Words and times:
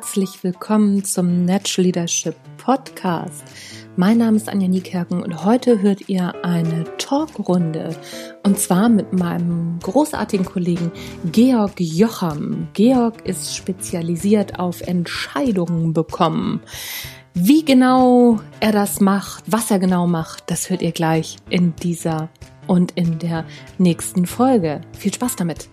herzlich 0.00 0.42
willkommen 0.42 1.04
zum 1.04 1.44
Natural 1.44 1.84
Leadership 1.84 2.34
Podcast. 2.56 3.44
Mein 3.96 4.16
Name 4.16 4.38
ist 4.38 4.48
Anja 4.48 4.66
Niekerken 4.66 5.22
und 5.22 5.44
heute 5.44 5.82
hört 5.82 6.08
ihr 6.08 6.42
eine 6.42 6.86
Talkrunde 6.96 7.94
und 8.42 8.58
zwar 8.58 8.88
mit 8.88 9.12
meinem 9.12 9.78
großartigen 9.82 10.46
Kollegen 10.46 10.90
Georg 11.30 11.78
Jocham. 11.78 12.68
Georg 12.72 13.26
ist 13.26 13.54
spezialisiert 13.54 14.58
auf 14.58 14.80
Entscheidungen 14.80 15.92
bekommen. 15.92 16.62
Wie 17.34 17.62
genau 17.62 18.40
er 18.60 18.72
das 18.72 19.00
macht, 19.00 19.44
was 19.48 19.70
er 19.70 19.80
genau 19.80 20.06
macht, 20.06 20.44
das 20.46 20.70
hört 20.70 20.80
ihr 20.80 20.92
gleich 20.92 21.36
in 21.50 21.76
dieser 21.76 22.30
und 22.66 22.92
in 22.92 23.18
der 23.18 23.44
nächsten 23.76 24.24
Folge. 24.24 24.80
Viel 24.98 25.12
Spaß 25.12 25.36
damit! 25.36 25.68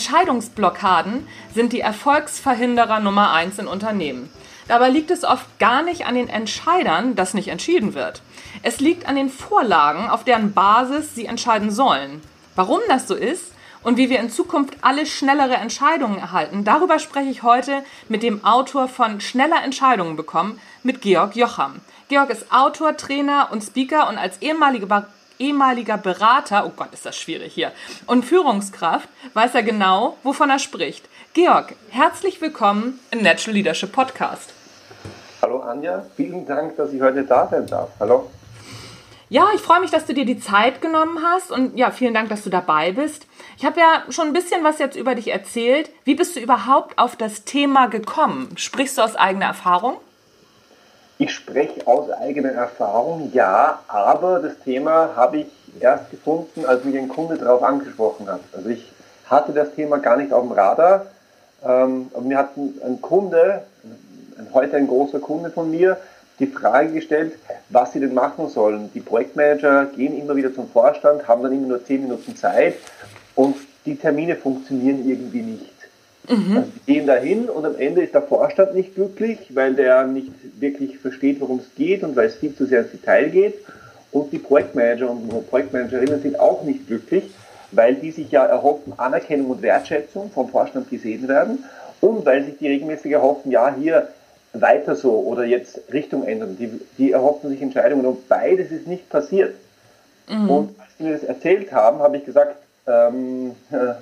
Entscheidungsblockaden 0.00 1.28
sind 1.54 1.74
die 1.74 1.80
Erfolgsverhinderer 1.80 3.00
Nummer 3.00 3.32
eins 3.32 3.58
in 3.58 3.66
Unternehmen. 3.66 4.30
Dabei 4.66 4.88
liegt 4.88 5.10
es 5.10 5.24
oft 5.24 5.58
gar 5.58 5.82
nicht 5.82 6.06
an 6.06 6.14
den 6.14 6.30
Entscheidern, 6.30 7.16
dass 7.16 7.34
nicht 7.34 7.48
entschieden 7.48 7.92
wird. 7.92 8.22
Es 8.62 8.80
liegt 8.80 9.06
an 9.06 9.14
den 9.14 9.28
Vorlagen, 9.28 10.08
auf 10.08 10.24
deren 10.24 10.54
Basis 10.54 11.14
sie 11.14 11.26
entscheiden 11.26 11.70
sollen. 11.70 12.22
Warum 12.56 12.80
das 12.88 13.08
so 13.08 13.14
ist 13.14 13.52
und 13.82 13.98
wie 13.98 14.08
wir 14.08 14.20
in 14.20 14.30
Zukunft 14.30 14.72
alle 14.80 15.04
schnellere 15.04 15.56
Entscheidungen 15.56 16.18
erhalten, 16.18 16.64
darüber 16.64 16.98
spreche 16.98 17.28
ich 17.28 17.42
heute 17.42 17.84
mit 18.08 18.22
dem 18.22 18.42
Autor 18.42 18.88
von 18.88 19.20
Schneller 19.20 19.62
Entscheidungen 19.62 20.16
bekommen, 20.16 20.58
mit 20.82 21.02
Georg 21.02 21.36
Jocham. 21.36 21.74
Georg 22.08 22.30
ist 22.30 22.50
Autor, 22.50 22.96
Trainer 22.96 23.48
und 23.52 23.62
Speaker 23.62 24.08
und 24.08 24.16
als 24.16 24.40
ehemaliger 24.40 24.86
ehemaliger 25.40 25.96
Berater, 25.96 26.66
oh 26.66 26.72
Gott, 26.76 26.92
ist 26.92 27.06
das 27.06 27.16
schwierig 27.16 27.52
hier, 27.52 27.72
und 28.06 28.24
Führungskraft, 28.24 29.08
weiß 29.34 29.54
er 29.54 29.62
genau, 29.62 30.16
wovon 30.22 30.50
er 30.50 30.58
spricht. 30.58 31.08
Georg, 31.32 31.74
herzlich 31.88 32.40
willkommen 32.40 33.00
im 33.10 33.22
Natural 33.22 33.54
Leadership 33.54 33.92
Podcast. 33.92 34.52
Hallo 35.42 35.60
Anja, 35.60 36.04
vielen 36.16 36.46
Dank, 36.46 36.76
dass 36.76 36.92
ich 36.92 37.00
heute 37.00 37.24
da 37.24 37.48
sein 37.48 37.66
darf. 37.66 37.88
Hallo. 37.98 38.30
Ja, 39.30 39.46
ich 39.54 39.60
freue 39.60 39.80
mich, 39.80 39.92
dass 39.92 40.06
du 40.06 40.12
dir 40.12 40.24
die 40.24 40.40
Zeit 40.40 40.82
genommen 40.82 41.20
hast 41.22 41.52
und 41.52 41.78
ja, 41.78 41.92
vielen 41.92 42.14
Dank, 42.14 42.28
dass 42.28 42.42
du 42.42 42.50
dabei 42.50 42.90
bist. 42.92 43.26
Ich 43.56 43.64
habe 43.64 43.78
ja 43.78 44.02
schon 44.10 44.26
ein 44.26 44.32
bisschen 44.32 44.64
was 44.64 44.80
jetzt 44.80 44.96
über 44.96 45.14
dich 45.14 45.28
erzählt. 45.28 45.88
Wie 46.04 46.16
bist 46.16 46.34
du 46.34 46.40
überhaupt 46.40 46.98
auf 46.98 47.14
das 47.14 47.44
Thema 47.44 47.86
gekommen? 47.86 48.48
Sprichst 48.56 48.98
du 48.98 49.02
aus 49.02 49.14
eigener 49.14 49.46
Erfahrung? 49.46 49.98
Ich 51.22 51.32
spreche 51.32 51.86
aus 51.86 52.10
eigener 52.10 52.52
Erfahrung, 52.52 53.30
ja, 53.34 53.80
aber 53.88 54.38
das 54.38 54.58
Thema 54.64 55.10
habe 55.14 55.40
ich 55.40 55.46
erst 55.78 56.10
gefunden, 56.10 56.64
als 56.64 56.82
mich 56.82 56.96
ein 56.96 57.10
Kunde 57.10 57.36
darauf 57.36 57.62
angesprochen 57.62 58.26
hat. 58.26 58.40
Also 58.54 58.70
ich 58.70 58.90
hatte 59.26 59.52
das 59.52 59.74
Thema 59.74 59.98
gar 59.98 60.16
nicht 60.16 60.32
auf 60.32 60.44
dem 60.44 60.52
Radar, 60.52 61.04
ähm, 61.62 62.10
aber 62.14 62.22
mir 62.22 62.38
hat 62.38 62.56
ein, 62.56 63.02
Kunde, 63.02 63.64
heute 64.54 64.78
ein 64.78 64.86
großer 64.86 65.18
Kunde 65.18 65.50
von 65.50 65.70
mir, 65.70 65.98
die 66.38 66.46
Frage 66.46 66.92
gestellt, 66.92 67.34
was 67.68 67.92
sie 67.92 68.00
denn 68.00 68.14
machen 68.14 68.48
sollen. 68.48 68.90
Die 68.94 69.00
Projektmanager 69.00 69.90
gehen 69.94 70.18
immer 70.18 70.36
wieder 70.36 70.54
zum 70.54 70.70
Vorstand, 70.70 71.28
haben 71.28 71.42
dann 71.42 71.52
immer 71.52 71.66
nur 71.66 71.84
zehn 71.84 72.00
Minuten 72.00 72.34
Zeit 72.34 72.76
und 73.34 73.56
die 73.84 73.96
Termine 73.96 74.36
funktionieren 74.36 75.06
irgendwie 75.06 75.42
nicht. 75.42 75.79
Mhm. 76.28 76.56
Also 76.56 76.70
die 76.86 76.92
gehen 76.92 77.06
dahin 77.06 77.48
und 77.48 77.64
am 77.64 77.76
Ende 77.78 78.02
ist 78.02 78.14
der 78.14 78.22
Vorstand 78.22 78.74
nicht 78.74 78.94
glücklich, 78.94 79.38
weil 79.54 79.74
der 79.74 80.06
nicht 80.06 80.32
wirklich 80.60 80.98
versteht, 80.98 81.40
worum 81.40 81.58
es 81.58 81.74
geht 81.76 82.02
und 82.02 82.16
weil 82.16 82.26
es 82.26 82.36
viel 82.36 82.54
zu 82.54 82.66
sehr 82.66 82.82
ins 82.82 82.92
Detail 82.92 83.30
geht. 83.30 83.54
Und 84.12 84.32
die 84.32 84.38
Projektmanager 84.38 85.10
und 85.10 85.48
Projektmanagerinnen 85.48 86.20
sind 86.20 86.38
auch 86.38 86.64
nicht 86.64 86.86
glücklich, 86.88 87.30
weil 87.70 87.94
die 87.94 88.10
sich 88.10 88.30
ja 88.30 88.44
erhoffen, 88.44 88.92
Anerkennung 88.96 89.50
und 89.50 89.62
Wertschätzung 89.62 90.30
vom 90.30 90.48
Vorstand 90.48 90.90
gesehen 90.90 91.28
werden 91.28 91.64
und 92.00 92.24
weil 92.26 92.44
sich 92.44 92.58
die 92.58 92.68
regelmäßig 92.68 93.12
erhoffen, 93.12 93.52
ja, 93.52 93.74
hier 93.74 94.08
weiter 94.52 94.96
so 94.96 95.12
oder 95.20 95.44
jetzt 95.44 95.80
Richtung 95.92 96.24
ändern. 96.24 96.56
Die, 96.58 96.80
die 96.98 97.12
erhoffen 97.12 97.50
sich 97.50 97.62
Entscheidungen 97.62 98.04
und 98.04 98.28
beides 98.28 98.72
ist 98.72 98.86
nicht 98.86 99.08
passiert. 99.08 99.54
Mhm. 100.28 100.50
Und 100.50 100.80
als 100.80 100.88
sie 100.98 101.04
mir 101.04 101.12
das 101.12 101.24
erzählt 101.24 101.72
haben, 101.72 102.00
habe 102.00 102.16
ich 102.16 102.24
gesagt, 102.24 102.56
ähm, 102.86 103.54
äh, 103.70 103.94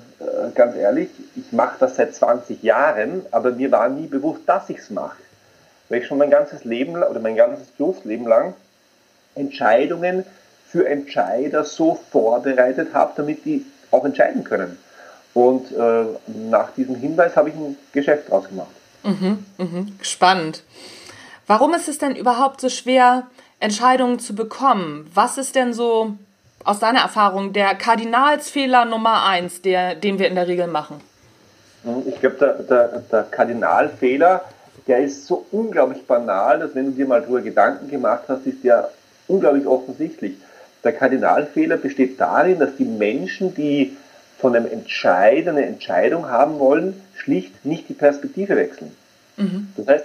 ganz 0.54 0.76
ehrlich, 0.76 1.10
ich 1.36 1.52
mache 1.52 1.76
das 1.80 1.96
seit 1.96 2.14
20 2.14 2.62
Jahren, 2.62 3.26
aber 3.30 3.52
mir 3.52 3.70
war 3.70 3.88
nie 3.88 4.06
bewusst, 4.06 4.42
dass 4.46 4.70
ich 4.70 4.78
es 4.78 4.90
mache. 4.90 5.18
Weil 5.88 6.00
ich 6.00 6.06
schon 6.06 6.18
mein 6.18 6.30
ganzes 6.30 6.64
Leben 6.64 6.96
oder 6.96 7.20
mein 7.20 7.36
ganzes 7.36 7.68
Berufsleben 7.68 8.26
lang 8.26 8.54
Entscheidungen 9.34 10.24
für 10.68 10.86
Entscheider 10.86 11.64
so 11.64 11.98
vorbereitet 12.10 12.92
habe, 12.92 13.12
damit 13.16 13.44
die 13.44 13.64
auch 13.90 14.04
entscheiden 14.04 14.44
können. 14.44 14.78
Und 15.34 15.72
äh, 15.72 16.04
nach 16.50 16.72
diesem 16.72 16.96
Hinweis 16.96 17.36
habe 17.36 17.50
ich 17.50 17.54
ein 17.54 17.76
Geschäft 17.92 18.30
draus 18.30 18.48
gemacht. 18.48 18.68
Mhm, 19.04 19.46
mhm, 19.56 19.96
spannend. 20.02 20.62
Warum 21.46 21.72
ist 21.74 21.88
es 21.88 21.98
denn 21.98 22.16
überhaupt 22.16 22.60
so 22.60 22.68
schwer, 22.68 23.26
Entscheidungen 23.60 24.18
zu 24.18 24.34
bekommen? 24.34 25.10
Was 25.14 25.38
ist 25.38 25.54
denn 25.54 25.72
so 25.72 26.14
aus 26.64 26.78
deiner 26.78 27.00
Erfahrung 27.00 27.52
der 27.52 27.74
Kardinalsfehler 27.74 28.84
Nummer 28.84 29.24
eins, 29.26 29.62
der, 29.62 29.94
den 29.94 30.18
wir 30.18 30.28
in 30.28 30.34
der 30.34 30.48
Regel 30.48 30.66
machen? 30.66 31.00
Ich 32.06 32.20
glaube, 32.20 32.36
der, 32.36 32.54
der, 32.54 33.02
der 33.10 33.22
Kardinalfehler, 33.24 34.44
der 34.86 34.98
ist 34.98 35.26
so 35.26 35.46
unglaublich 35.52 36.06
banal, 36.06 36.58
dass 36.58 36.74
wenn 36.74 36.86
du 36.86 36.92
dir 36.92 37.06
mal 37.06 37.20
darüber 37.20 37.40
Gedanken 37.40 37.88
gemacht 37.88 38.24
hast, 38.28 38.46
ist 38.46 38.64
der 38.64 38.90
unglaublich 39.28 39.66
offensichtlich. 39.66 40.36
Der 40.84 40.92
Kardinalfehler 40.92 41.76
besteht 41.76 42.20
darin, 42.20 42.58
dass 42.58 42.76
die 42.76 42.84
Menschen, 42.84 43.54
die 43.54 43.96
von 44.38 44.54
einem 44.54 44.70
Entscheider 44.70 45.50
eine 45.50 45.66
Entscheidung 45.66 46.28
haben 46.28 46.58
wollen, 46.58 47.00
schlicht 47.16 47.64
nicht 47.64 47.88
die 47.88 47.94
Perspektive 47.94 48.56
wechseln. 48.56 48.96
Mhm. 49.36 49.72
Das 49.76 49.86
heißt, 49.86 50.04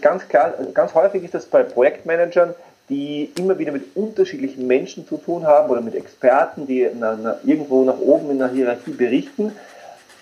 ganz 0.00 0.26
klar, 0.28 0.54
ganz 0.74 0.94
häufig 0.94 1.22
ist 1.22 1.34
das 1.34 1.46
bei 1.46 1.62
Projektmanagern, 1.62 2.54
die 2.88 3.32
immer 3.38 3.58
wieder 3.58 3.72
mit 3.72 3.96
unterschiedlichen 3.96 4.66
Menschen 4.66 5.06
zu 5.06 5.16
tun 5.16 5.46
haben 5.46 5.70
oder 5.70 5.80
mit 5.80 5.94
Experten, 5.94 6.66
die 6.66 6.88
na, 6.98 7.18
na, 7.20 7.38
irgendwo 7.44 7.84
nach 7.84 7.98
oben 7.98 8.30
in 8.30 8.38
der 8.38 8.50
Hierarchie 8.50 8.92
berichten, 8.92 9.52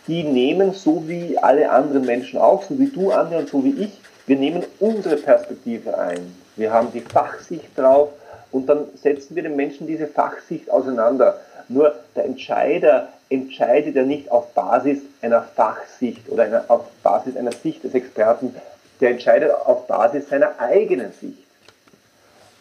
die 0.07 0.23
nehmen 0.23 0.73
so 0.73 1.07
wie 1.07 1.39
alle 1.39 1.71
anderen 1.71 2.05
Menschen 2.05 2.39
auch, 2.39 2.63
so 2.63 2.79
wie 2.79 2.89
du, 2.89 3.11
Anja, 3.11 3.39
und 3.39 3.49
so 3.49 3.65
wie 3.65 3.85
ich, 3.85 3.93
wir 4.27 4.37
nehmen 4.37 4.65
unsere 4.81 5.17
Perspektive 5.17 5.99
ein. 5.99 6.35
Wir 6.57 6.73
haben 6.73 6.89
die 6.93 7.01
Fachsicht 7.01 7.77
drauf 7.77 8.11
und 8.53 8.69
dann 8.69 8.85
setzen 8.95 9.37
wir 9.37 9.43
den 9.43 9.57
Menschen 9.57 9.87
diese 9.87 10.07
Fachsicht 10.07 10.71
auseinander. 10.71 11.41
Nur 11.69 11.95
der 12.17 12.25
Entscheider 12.25 13.09
entscheidet 13.29 13.97
ja 13.97 14.03
nicht 14.03 14.31
auf 14.31 14.53
Basis 14.53 15.01
einer 15.21 15.43
Fachsicht 15.43 16.29
oder 16.29 16.45
einer, 16.45 16.65
auf 16.69 16.89
Basis 17.03 17.37
einer 17.37 17.53
Sicht 17.53 17.85
des 17.85 17.95
Experten, 17.95 18.55
der 19.01 19.11
entscheidet 19.11 19.51
auf 19.51 19.87
Basis 19.87 20.29
seiner 20.29 20.59
eigenen 20.59 21.13
Sicht. 21.13 21.44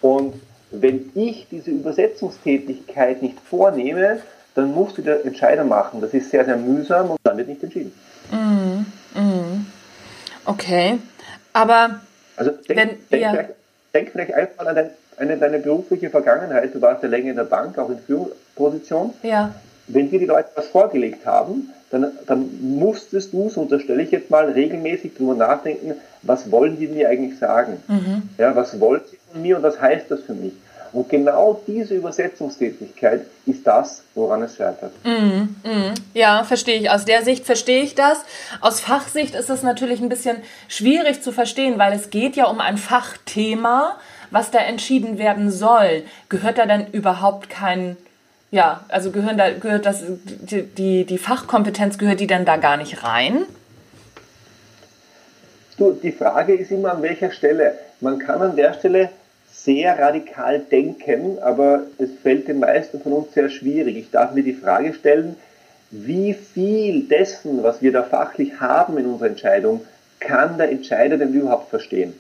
Und 0.04 0.34
wenn 0.70 1.12
ich 1.16 1.48
diese 1.50 1.72
Übersetzungstätigkeit 1.72 3.22
nicht 3.22 3.40
vornehme, 3.40 4.20
dann 4.54 4.74
muss 4.74 4.94
die 4.96 5.02
der 5.02 5.26
Entscheider 5.26 5.64
machen. 5.64 6.02
Das 6.02 6.14
ist 6.14 6.30
sehr, 6.30 6.44
sehr 6.44 6.58
mühsam 6.58 7.12
und 7.12 7.20
dann 7.24 7.38
wird 7.38 7.48
nicht 7.48 7.64
entschieden. 7.64 7.94
Mm, 8.30 9.18
mm. 9.18 9.66
Okay, 10.44 11.00
aber 11.54 12.02
also 12.36 12.52
denk, 12.52 12.80
wenn, 12.80 12.90
denk, 13.12 13.24
ja. 13.24 13.32
vielleicht, 13.32 13.50
denk 13.94 14.10
vielleicht 14.12 14.34
einfach 14.34 14.66
an 14.66 14.76
dein, 14.76 14.90
eine, 15.16 15.38
deine 15.38 15.60
berufliche 15.60 16.10
Vergangenheit. 16.10 16.76
Du 16.76 16.82
warst 16.82 17.02
ja 17.02 17.08
länger 17.08 17.30
in 17.30 17.38
der 17.38 17.46
Bank, 17.46 17.78
auch 17.78 17.90
in 17.90 18.00
Führungsposition. 18.00 19.14
Ja. 19.24 19.56
Wenn 19.88 20.10
dir 20.10 20.20
die 20.20 20.26
Leute 20.26 20.50
was 20.56 20.68
vorgelegt 20.68 21.26
haben, 21.26 21.72
dann, 21.94 22.12
dann 22.26 22.50
musstest 22.60 23.34
du, 23.34 23.50
so 23.50 23.62
unterstelle 23.62 24.02
ich 24.02 24.10
jetzt 24.10 24.32
mal, 24.32 24.50
regelmäßig 24.50 25.12
darüber 25.14 25.36
nachdenken, 25.36 25.94
was 26.24 26.50
wollen 26.50 26.80
die 26.80 26.88
mir 26.88 27.08
eigentlich 27.08 27.38
sagen? 27.38 27.78
Mhm. 27.88 28.30
Ja, 28.40 28.56
was 28.56 28.80
wollen 28.80 29.02
sie 29.10 29.18
von 29.32 29.42
mir 29.44 29.58
und 29.58 29.64
was 29.64 29.80
heißt 29.80 30.10
das 30.10 30.22
für 30.22 30.34
mich? 30.34 30.54
Und 30.92 31.10
genau 31.10 31.62
diese 31.68 31.96
Übersetzungstätigkeit 31.96 33.26
ist 33.46 33.66
das, 33.66 34.04
woran 34.16 34.44
es 34.44 34.56
scheitert. 34.56 34.92
Mm, 35.04 35.68
mm, 35.68 35.94
ja, 36.14 36.44
verstehe 36.44 36.80
ich. 36.80 36.90
Aus 36.90 37.06
der 37.06 37.24
Sicht 37.24 37.46
verstehe 37.46 37.82
ich 37.82 37.96
das. 37.96 38.20
Aus 38.62 38.80
Fachsicht 38.80 39.36
ist 39.36 39.50
es 39.50 39.64
natürlich 39.64 40.02
ein 40.02 40.10
bisschen 40.10 40.38
schwierig 40.68 41.22
zu 41.22 41.32
verstehen, 41.32 41.80
weil 41.80 41.94
es 41.94 42.12
geht 42.12 42.36
ja 42.36 42.46
um 42.46 42.60
ein 42.60 42.78
Fachthema, 42.78 43.98
was 44.30 44.52
da 44.52 44.60
entschieden 44.60 45.18
werden 45.18 45.50
soll. 45.52 46.04
Gehört 46.30 46.60
da 46.60 46.68
dann 46.68 46.88
überhaupt 46.92 47.50
kein, 47.50 47.98
ja, 48.54 48.86
also 48.88 49.10
gehören 49.10 49.36
da, 49.36 49.52
gehört 49.52 49.88
das, 49.88 50.04
die, 50.06 50.62
die, 50.62 51.06
die 51.06 51.18
Fachkompetenz, 51.18 51.98
gehört 51.98 52.20
die 52.20 52.28
dann 52.28 52.46
da 52.46 52.58
gar 52.58 52.78
nicht 52.78 53.04
rein? 53.04 53.46
Du, 55.80 55.94
die 55.94 56.12
Frage 56.12 56.54
ist 56.54 56.70
immer 56.70 56.94
an 56.94 57.02
welcher 57.02 57.32
Stelle. 57.32 57.74
Man 58.00 58.20
kann 58.20 58.44
an 58.44 58.56
der 58.56 58.76
Stelle 58.76 59.10
sehr 59.52 59.98
radikal 59.98 60.60
denken, 60.60 61.40
aber 61.40 61.82
es 61.98 62.12
fällt 62.22 62.48
den 62.48 62.60
meisten 62.60 63.02
von 63.02 63.14
uns 63.14 63.34
sehr 63.34 63.50
schwierig. 63.50 63.98
Ich 63.98 64.12
darf 64.12 64.36
mir 64.36 64.44
die 64.44 64.54
Frage 64.54 64.94
stellen, 64.94 65.36
wie 65.90 66.36
viel 66.36 67.08
dessen, 67.08 67.64
was 67.64 67.82
wir 67.82 67.92
da 67.92 68.04
fachlich 68.04 68.60
haben 68.60 69.00
in 69.00 69.08
unserer 69.08 69.30
Entscheidung, 69.30 69.82
kann 70.20 70.60
der 70.60 70.70
Entscheider 70.70 71.18
denn 71.18 71.34
überhaupt 71.34 71.72
verstehen? 71.72 72.14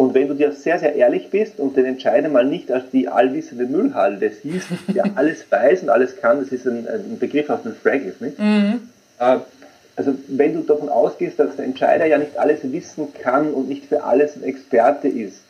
Und 0.00 0.14
wenn 0.14 0.28
du 0.28 0.34
dir 0.34 0.50
sehr, 0.52 0.78
sehr 0.78 0.94
ehrlich 0.94 1.28
bist 1.28 1.58
und 1.58 1.76
den 1.76 1.84
Entscheider 1.84 2.30
mal 2.30 2.46
nicht 2.46 2.72
als 2.72 2.88
die 2.90 3.08
allwissende 3.08 3.66
Müllhalde 3.66 4.30
siehst, 4.30 4.68
der 4.88 5.04
alles 5.16 5.44
weiß 5.50 5.82
und 5.82 5.90
alles 5.90 6.16
kann, 6.16 6.40
das 6.40 6.48
ist 6.48 6.66
ein, 6.66 6.88
ein 6.88 7.18
Begriff 7.18 7.50
aus 7.50 7.64
dem 7.64 7.74
Frag 7.74 8.00
nicht? 8.18 8.38
Mhm. 8.38 8.88
Äh, 9.18 9.36
also 9.96 10.14
wenn 10.28 10.54
du 10.54 10.62
davon 10.62 10.88
ausgehst, 10.88 11.38
dass 11.38 11.56
der 11.56 11.66
Entscheider 11.66 12.06
ja 12.06 12.16
nicht 12.16 12.38
alles 12.38 12.60
wissen 12.62 13.08
kann 13.12 13.52
und 13.52 13.68
nicht 13.68 13.84
für 13.84 14.02
alles 14.02 14.36
ein 14.36 14.44
Experte 14.44 15.06
ist, 15.06 15.42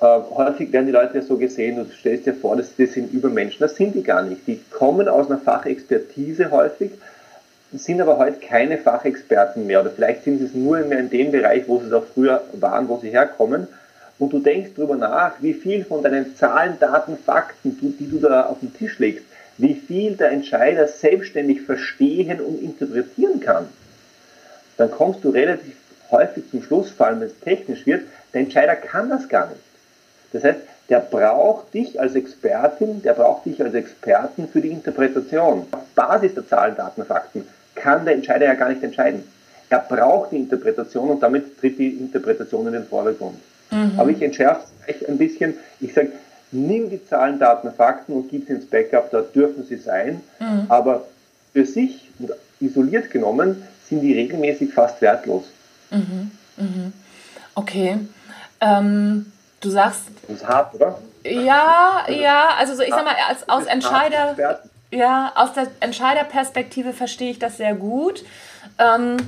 äh, 0.00 0.04
häufig 0.04 0.72
werden 0.72 0.86
die 0.86 0.92
Leute 0.92 1.18
ja 1.18 1.22
so 1.22 1.36
gesehen, 1.36 1.74
du 1.74 1.86
stellst 1.92 2.26
dir 2.26 2.34
vor, 2.34 2.54
dass 2.54 2.76
das 2.76 2.92
sind 2.92 3.12
Übermenschen. 3.12 3.58
Das 3.58 3.74
sind 3.74 3.96
die 3.96 4.04
gar 4.04 4.22
nicht. 4.22 4.46
Die 4.46 4.60
kommen 4.70 5.08
aus 5.08 5.28
einer 5.28 5.40
Fachexpertise 5.40 6.52
häufig, 6.52 6.92
sind 7.72 8.00
aber 8.00 8.16
heute 8.16 8.38
keine 8.38 8.78
Fachexperten 8.78 9.66
mehr. 9.66 9.80
Oder 9.80 9.90
vielleicht 9.90 10.22
sind 10.22 10.38
sie 10.38 10.44
es 10.44 10.54
nur 10.54 10.78
mehr 10.82 11.00
in 11.00 11.10
dem 11.10 11.32
Bereich, 11.32 11.64
wo 11.66 11.80
sie 11.80 11.88
es 11.88 11.92
auch 11.92 12.06
früher 12.14 12.44
waren, 12.52 12.88
wo 12.88 12.98
sie 12.98 13.10
herkommen 13.10 13.66
und 14.18 14.32
du 14.32 14.40
denkst 14.40 14.70
darüber 14.76 14.96
nach, 14.96 15.34
wie 15.40 15.54
viel 15.54 15.84
von 15.84 16.02
deinen 16.02 16.34
Zahlen, 16.36 16.78
Daten, 16.80 17.16
Fakten, 17.16 17.78
die 17.98 18.10
du 18.10 18.18
da 18.18 18.46
auf 18.46 18.60
den 18.60 18.74
Tisch 18.74 18.98
legst, 18.98 19.24
wie 19.58 19.74
viel 19.74 20.16
der 20.16 20.30
Entscheider 20.30 20.86
selbstständig 20.86 21.62
verstehen 21.62 22.40
und 22.40 22.62
interpretieren 22.62 23.40
kann, 23.40 23.66
dann 24.76 24.90
kommst 24.90 25.24
du 25.24 25.30
relativ 25.30 25.74
häufig 26.10 26.44
zum 26.50 26.62
Schluss, 26.62 26.90
vor 26.90 27.06
allem 27.06 27.20
wenn 27.20 27.28
es 27.28 27.40
technisch 27.40 27.84
wird, 27.86 28.02
der 28.32 28.42
Entscheider 28.42 28.76
kann 28.76 29.10
das 29.10 29.28
gar 29.28 29.48
nicht. 29.48 29.60
Das 30.32 30.44
heißt, 30.44 30.60
der 30.88 31.00
braucht 31.00 31.74
dich 31.74 32.00
als 32.00 32.14
Expertin, 32.14 33.02
der 33.02 33.12
braucht 33.12 33.46
dich 33.46 33.62
als 33.62 33.74
Experten 33.74 34.48
für 34.48 34.60
die 34.60 34.70
Interpretation. 34.70 35.66
Auf 35.70 35.84
Basis 35.94 36.34
der 36.34 36.46
Zahlen, 36.46 36.76
Daten, 36.76 37.04
Fakten 37.04 37.46
kann 37.74 38.04
der 38.04 38.14
Entscheider 38.14 38.46
ja 38.46 38.54
gar 38.54 38.70
nicht 38.70 38.82
entscheiden. 38.82 39.24
Er 39.68 39.80
braucht 39.80 40.32
die 40.32 40.36
Interpretation 40.36 41.10
und 41.10 41.22
damit 41.22 41.58
tritt 41.60 41.78
die 41.78 41.90
Interpretation 41.90 42.66
in 42.68 42.72
den 42.72 42.86
Vordergrund. 42.86 43.38
Mhm. 43.70 43.98
Aber 43.98 44.10
ich 44.10 44.22
entschärfe 44.22 44.62
es 44.64 44.88
echt 44.88 45.08
ein 45.08 45.18
bisschen. 45.18 45.54
Ich 45.80 45.94
sage, 45.94 46.12
nimm 46.50 46.90
die 46.90 47.04
Zahlen, 47.06 47.38
Daten, 47.38 47.72
Fakten 47.72 48.12
und 48.12 48.28
gib 48.30 48.46
sie 48.46 48.54
ins 48.54 48.66
Backup, 48.66 49.10
da 49.10 49.20
dürfen 49.20 49.64
sie 49.66 49.76
sein. 49.76 50.20
Mhm. 50.38 50.66
Aber 50.68 51.06
für 51.52 51.64
sich 51.64 52.10
und 52.18 52.32
isoliert 52.60 53.10
genommen 53.10 53.62
sind 53.88 54.00
die 54.00 54.14
regelmäßig 54.14 54.72
fast 54.72 55.00
wertlos. 55.00 55.44
Mhm. 55.90 56.30
Mhm. 56.56 56.92
Okay. 57.54 57.98
Ähm, 58.60 59.32
du 59.60 59.70
sagst. 59.70 60.02
Das 60.26 60.36
ist 60.36 60.46
hart, 60.46 60.74
oder? 60.74 60.98
Ja, 61.24 62.06
ja, 62.08 62.50
also 62.58 62.74
so, 62.74 62.82
ich 62.82 62.90
sag 62.90 63.04
mal, 63.04 63.14
als, 63.28 63.48
aus 63.48 63.66
Entscheider. 63.66 64.36
Ja, 64.90 65.32
aus 65.34 65.52
der 65.52 65.66
Entscheiderperspektive 65.80 66.94
verstehe 66.94 67.30
ich 67.30 67.38
das 67.38 67.58
sehr 67.58 67.74
gut. 67.74 68.24
Ähm, 68.78 69.18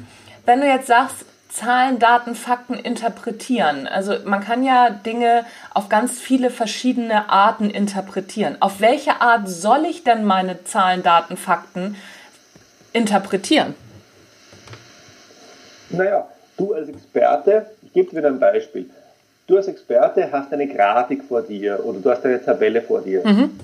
wenn 0.46 0.60
du 0.60 0.66
jetzt 0.66 0.86
sagst, 0.86 1.26
Zahlen, 1.50 1.98
Daten, 1.98 2.34
Fakten 2.34 2.74
interpretieren. 2.74 3.88
Also 3.88 4.14
man 4.24 4.40
kann 4.40 4.62
ja 4.62 4.90
Dinge 4.90 5.44
auf 5.74 5.88
ganz 5.88 6.18
viele 6.18 6.48
verschiedene 6.50 7.28
Arten 7.28 7.70
interpretieren. 7.70 8.56
Auf 8.60 8.80
welche 8.80 9.20
Art 9.20 9.48
soll 9.48 9.84
ich 9.84 10.04
denn 10.04 10.24
meine 10.24 10.64
Zahlen, 10.64 11.02
Daten, 11.02 11.36
Fakten 11.36 11.96
interpretieren? 12.92 13.74
Naja, 15.90 16.26
du 16.56 16.72
als 16.72 16.88
Experte, 16.88 17.66
ich 17.82 17.92
gebe 17.92 18.10
dir 18.10 18.18
wieder 18.18 18.28
ein 18.28 18.38
Beispiel. 18.38 18.88
Du 19.48 19.56
als 19.56 19.66
Experte 19.66 20.30
hast 20.30 20.52
eine 20.52 20.68
Grafik 20.68 21.24
vor 21.24 21.42
dir 21.42 21.84
oder 21.84 21.98
du 21.98 22.10
hast 22.10 22.24
eine 22.24 22.42
Tabelle 22.44 22.80
vor 22.80 23.00
dir. 23.00 23.26
Mhm. 23.26 23.58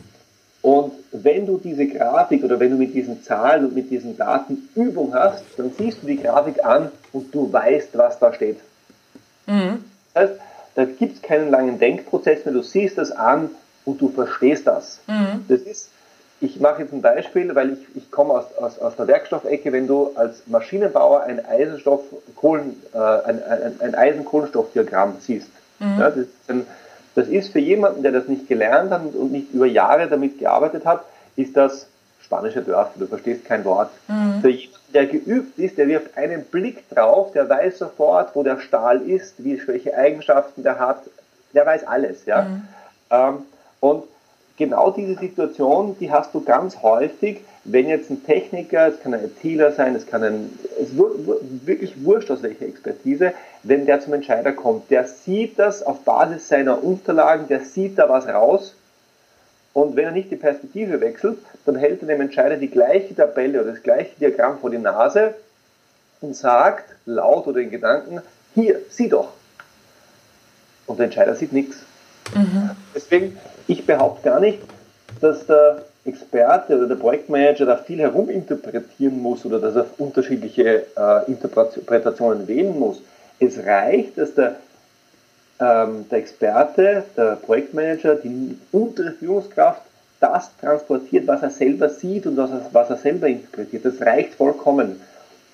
Und 0.62 0.92
wenn 1.12 1.46
du 1.46 1.58
diese 1.62 1.86
Grafik 1.86 2.42
oder 2.42 2.58
wenn 2.58 2.72
du 2.72 2.76
mit 2.76 2.92
diesen 2.92 3.22
Zahlen 3.22 3.66
und 3.66 3.76
mit 3.76 3.88
diesen 3.88 4.16
Daten 4.16 4.68
Übung 4.74 5.14
hast, 5.14 5.44
dann 5.56 5.70
siehst 5.78 6.02
du 6.02 6.08
die 6.08 6.16
Grafik 6.16 6.64
an 6.64 6.90
und 7.16 7.34
du 7.34 7.50
weißt, 7.50 7.96
was 7.96 8.18
da 8.18 8.32
steht. 8.32 8.58
Mhm. 9.46 9.84
Das 10.12 10.30
heißt, 10.30 10.40
da 10.74 10.84
gibt 10.84 11.16
es 11.16 11.22
keinen 11.22 11.50
langen 11.50 11.78
Denkprozess 11.78 12.44
mehr, 12.44 12.52
du 12.52 12.62
siehst 12.62 12.98
das 12.98 13.10
an 13.10 13.50
und 13.86 14.00
du 14.00 14.10
verstehst 14.10 14.66
das. 14.66 15.00
Mhm. 15.06 15.46
Das 15.48 15.60
ist, 15.60 15.88
ich 16.42 16.60
mache 16.60 16.82
jetzt 16.82 16.92
ein 16.92 17.00
Beispiel, 17.00 17.54
weil 17.54 17.72
ich, 17.72 17.78
ich 17.94 18.10
komme 18.10 18.34
aus, 18.34 18.54
aus, 18.58 18.78
aus 18.78 18.96
der 18.96 19.06
Werkstoffecke, 19.06 19.72
wenn 19.72 19.86
du 19.86 20.10
als 20.14 20.46
Maschinenbauer 20.46 21.22
ein, 21.22 21.44
Eisenstoff, 21.44 22.02
Kohlen, 22.34 22.76
äh, 22.92 22.98
ein, 22.98 23.42
ein, 23.42 23.80
ein 23.80 23.94
Eisen-Kohlenstoffdiagramm 23.94 25.16
siehst. 25.20 25.48
Mhm. 25.78 25.98
Ja, 25.98 26.10
das 26.10 26.18
ist 26.18 26.28
ein, 26.48 26.66
das 27.14 27.28
ist 27.28 27.50
für 27.50 27.60
jemanden, 27.60 28.02
der 28.02 28.12
das 28.12 28.28
nicht 28.28 28.46
gelernt 28.46 28.90
hat 28.90 29.02
und 29.14 29.32
nicht 29.32 29.54
über 29.54 29.64
Jahre 29.64 30.06
damit 30.08 30.38
gearbeitet 30.38 30.84
hat, 30.84 31.02
ist 31.36 31.56
das 31.56 31.86
spanische 32.26 32.62
Dörfer. 32.62 32.98
Du 32.98 33.06
verstehst 33.06 33.44
kein 33.44 33.64
Wort. 33.64 33.90
Mhm. 34.08 34.40
Für 34.42 34.50
jemanden, 34.50 34.76
der 34.92 35.06
geübt 35.06 35.58
ist, 35.58 35.78
der 35.78 35.88
wirft 35.88 36.16
einen 36.16 36.44
Blick 36.44 36.88
drauf, 36.90 37.32
der 37.32 37.48
weiß 37.48 37.78
sofort, 37.78 38.34
wo 38.34 38.42
der 38.42 38.60
Stahl 38.60 39.00
ist, 39.02 39.34
wie, 39.38 39.60
welche 39.66 39.96
Eigenschaften 39.96 40.62
der 40.62 40.78
hat. 40.78 41.02
Der 41.54 41.66
weiß 41.66 41.86
alles. 41.86 42.24
Ja? 42.26 42.42
Mhm. 42.42 42.62
Ähm, 43.10 43.34
und 43.80 44.04
genau 44.56 44.90
diese 44.90 45.18
Situation, 45.18 45.96
die 45.98 46.10
hast 46.10 46.34
du 46.34 46.42
ganz 46.42 46.82
häufig, 46.82 47.40
wenn 47.64 47.88
jetzt 47.88 48.10
ein 48.10 48.24
Techniker, 48.24 48.88
es 48.88 49.00
kann 49.00 49.12
ein 49.12 49.24
ITler 49.24 49.72
sein, 49.72 49.94
es 49.94 50.06
kann 50.06 50.22
ein, 50.22 50.58
es 50.80 50.90
ist 50.90 50.96
wirklich 50.96 52.04
wurscht 52.04 52.30
aus 52.30 52.42
welcher 52.42 52.66
Expertise, 52.66 53.32
wenn 53.64 53.86
der 53.86 54.00
zum 54.00 54.14
Entscheider 54.14 54.52
kommt, 54.52 54.90
der 54.90 55.06
sieht 55.06 55.58
das 55.58 55.82
auf 55.82 56.00
Basis 56.04 56.48
seiner 56.48 56.82
Unterlagen, 56.82 57.48
der 57.48 57.60
sieht 57.60 57.98
da 57.98 58.08
was 58.08 58.28
raus 58.28 58.74
und 59.72 59.96
wenn 59.96 60.06
er 60.06 60.12
nicht 60.12 60.30
die 60.30 60.36
Perspektive 60.36 61.00
wechselt, 61.00 61.38
dann 61.66 61.76
hält 61.76 62.00
er 62.02 62.08
dem 62.08 62.20
Entscheider 62.20 62.56
die 62.56 62.70
gleiche 62.70 63.14
Tabelle 63.14 63.60
oder 63.60 63.72
das 63.72 63.82
gleiche 63.82 64.10
Diagramm 64.18 64.58
vor 64.58 64.70
die 64.70 64.78
Nase 64.78 65.34
und 66.20 66.34
sagt 66.34 66.94
laut 67.04 67.46
oder 67.46 67.60
in 67.60 67.70
Gedanken, 67.70 68.22
hier, 68.54 68.80
sieh 68.88 69.08
doch. 69.08 69.32
Und 70.86 70.98
der 70.98 71.06
Entscheider 71.06 71.34
sieht 71.34 71.52
nichts. 71.52 71.78
Mhm. 72.34 72.70
Deswegen, 72.94 73.38
ich 73.66 73.84
behaupte 73.84 74.30
gar 74.30 74.40
nicht, 74.40 74.60
dass 75.20 75.46
der 75.46 75.84
Experte 76.04 76.76
oder 76.76 76.86
der 76.86 76.94
Projektmanager 76.94 77.66
da 77.66 77.76
viel 77.76 77.98
heruminterpretieren 77.98 79.20
muss 79.20 79.44
oder 79.44 79.58
dass 79.58 79.74
er 79.74 79.86
unterschiedliche 79.98 80.86
äh, 80.96 81.26
Interpretationen 81.26 82.46
wählen 82.46 82.78
muss. 82.78 83.02
Es 83.40 83.58
reicht, 83.58 84.16
dass 84.16 84.34
der, 84.34 84.56
ähm, 85.58 86.08
der 86.08 86.18
Experte, 86.18 87.04
der 87.16 87.36
Projektmanager, 87.36 88.14
die 88.14 88.56
untere 88.70 89.12
Führungskraft 89.12 89.82
das 90.20 90.50
transportiert, 90.60 91.26
was 91.26 91.42
er 91.42 91.50
selber 91.50 91.88
sieht 91.88 92.26
und 92.26 92.36
was 92.36 92.50
er, 92.50 92.66
was 92.72 92.90
er 92.90 92.96
selber 92.96 93.28
interpretiert. 93.28 93.84
Das 93.84 94.00
reicht 94.00 94.34
vollkommen. 94.34 95.00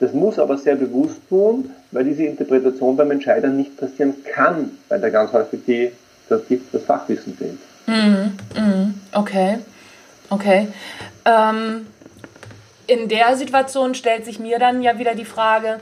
Das 0.00 0.12
muss 0.12 0.38
aber 0.38 0.58
sehr 0.58 0.76
bewusst 0.76 1.20
tun, 1.28 1.70
weil 1.90 2.04
diese 2.04 2.24
Interpretation 2.24 2.96
beim 2.96 3.10
Entscheider 3.10 3.48
nicht 3.48 3.76
passieren 3.76 4.14
kann, 4.24 4.78
weil 4.88 5.00
da 5.00 5.10
ganz 5.10 5.32
häufig 5.32 5.60
die, 5.66 5.92
das, 6.28 6.42
das 6.72 6.82
Fachwissen 6.82 7.36
fehlt. 7.36 7.58
Mm, 7.86 8.60
mm, 8.60 8.94
okay. 9.12 9.58
Okay. 10.28 10.68
Ähm, 11.24 11.86
in 12.86 13.08
der 13.08 13.36
Situation 13.36 13.94
stellt 13.94 14.24
sich 14.24 14.38
mir 14.38 14.58
dann 14.58 14.82
ja 14.82 14.98
wieder 14.98 15.14
die 15.14 15.24
Frage, 15.24 15.78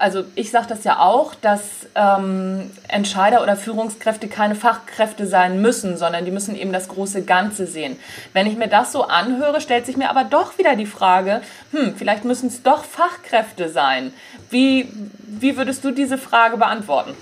also 0.00 0.24
ich 0.34 0.50
sage 0.50 0.66
das 0.66 0.82
ja 0.84 0.98
auch, 0.98 1.34
dass 1.34 1.60
ähm, 1.94 2.70
Entscheider 2.88 3.42
oder 3.42 3.54
Führungskräfte 3.54 4.28
keine 4.28 4.54
Fachkräfte 4.54 5.26
sein 5.26 5.60
müssen, 5.60 5.98
sondern 5.98 6.24
die 6.24 6.30
müssen 6.30 6.56
eben 6.56 6.72
das 6.72 6.88
große 6.88 7.22
Ganze 7.22 7.66
sehen. 7.66 7.98
Wenn 8.32 8.46
ich 8.46 8.56
mir 8.56 8.68
das 8.68 8.92
so 8.92 9.04
anhöre, 9.04 9.60
stellt 9.60 9.84
sich 9.84 9.98
mir 9.98 10.08
aber 10.08 10.24
doch 10.24 10.56
wieder 10.56 10.74
die 10.74 10.86
Frage, 10.86 11.42
hm, 11.72 11.94
vielleicht 11.96 12.24
müssen 12.24 12.48
es 12.48 12.62
doch 12.62 12.84
Fachkräfte 12.84 13.68
sein. 13.68 14.14
Wie, 14.48 14.88
wie 15.26 15.58
würdest 15.58 15.84
du 15.84 15.90
diese 15.90 16.16
Frage 16.16 16.56
beantworten? 16.56 17.14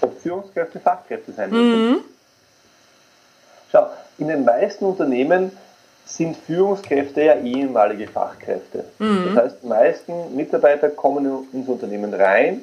Ob 0.00 0.18
Führungskräfte 0.18 0.80
Fachkräfte 0.80 1.32
sein 1.32 1.50
müssen? 1.50 1.90
Mhm. 1.90 1.98
Schau, 3.70 3.86
in 4.16 4.28
den 4.28 4.46
meisten 4.46 4.86
Unternehmen 4.86 5.52
sind 6.08 6.36
Führungskräfte 6.36 7.22
ja 7.22 7.34
ehemalige 7.36 8.08
Fachkräfte. 8.08 8.84
Mhm. 8.98 9.34
Das 9.34 9.44
heißt, 9.44 9.56
die 9.62 9.66
meisten 9.66 10.36
Mitarbeiter 10.36 10.88
kommen 10.88 11.46
ins 11.52 11.68
Unternehmen 11.68 12.14
rein, 12.14 12.62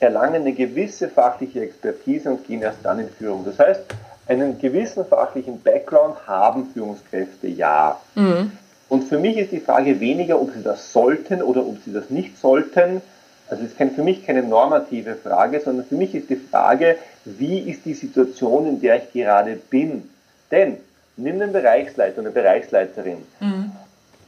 erlangen 0.00 0.42
eine 0.42 0.52
gewisse 0.52 1.08
fachliche 1.08 1.60
Expertise 1.60 2.30
und 2.30 2.46
gehen 2.46 2.62
erst 2.62 2.78
dann 2.82 2.98
in 2.98 3.08
Führung. 3.08 3.44
Das 3.44 3.58
heißt, 3.58 3.82
einen 4.26 4.58
gewissen 4.58 5.04
fachlichen 5.04 5.60
Background 5.60 6.26
haben 6.26 6.70
Führungskräfte 6.72 7.46
ja. 7.46 8.00
Mhm. 8.14 8.52
Und 8.88 9.04
für 9.04 9.18
mich 9.18 9.36
ist 9.36 9.52
die 9.52 9.60
Frage 9.60 10.00
weniger, 10.00 10.40
ob 10.40 10.52
sie 10.52 10.62
das 10.62 10.92
sollten 10.92 11.42
oder 11.42 11.66
ob 11.66 11.76
sie 11.84 11.92
das 11.92 12.10
nicht 12.10 12.38
sollten. 12.38 13.02
Also 13.48 13.62
es 13.64 13.70
ist 13.70 13.94
für 13.94 14.02
mich 14.02 14.26
keine 14.26 14.42
normative 14.42 15.14
Frage, 15.16 15.60
sondern 15.60 15.86
für 15.86 15.94
mich 15.96 16.14
ist 16.14 16.30
die 16.30 16.36
Frage, 16.36 16.96
wie 17.24 17.58
ist 17.58 17.84
die 17.84 17.94
Situation, 17.94 18.66
in 18.66 18.80
der 18.80 18.96
ich 18.96 19.12
gerade 19.12 19.56
bin. 19.70 20.08
Denn 20.50 20.78
nimm 21.16 21.38
den 21.38 21.52
Bereichsleiter 21.52 22.18
und 22.18 22.26
eine 22.26 22.34
Bereichsleiterin. 22.34 23.18
Mhm. 23.40 23.72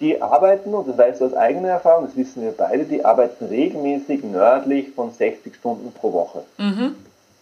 Die 0.00 0.22
arbeiten, 0.22 0.74
und 0.74 0.88
das 0.88 0.96
weißt 0.96 1.20
du 1.20 1.26
aus 1.26 1.34
eigener 1.34 1.68
Erfahrung, 1.68 2.06
das 2.06 2.16
wissen 2.16 2.42
wir 2.42 2.52
beide, 2.52 2.84
die 2.84 3.04
arbeiten 3.04 3.46
regelmäßig 3.46 4.22
nördlich 4.22 4.90
von 4.94 5.10
60 5.10 5.54
Stunden 5.56 5.92
pro 5.92 6.12
Woche. 6.12 6.44
Mhm. 6.56 6.94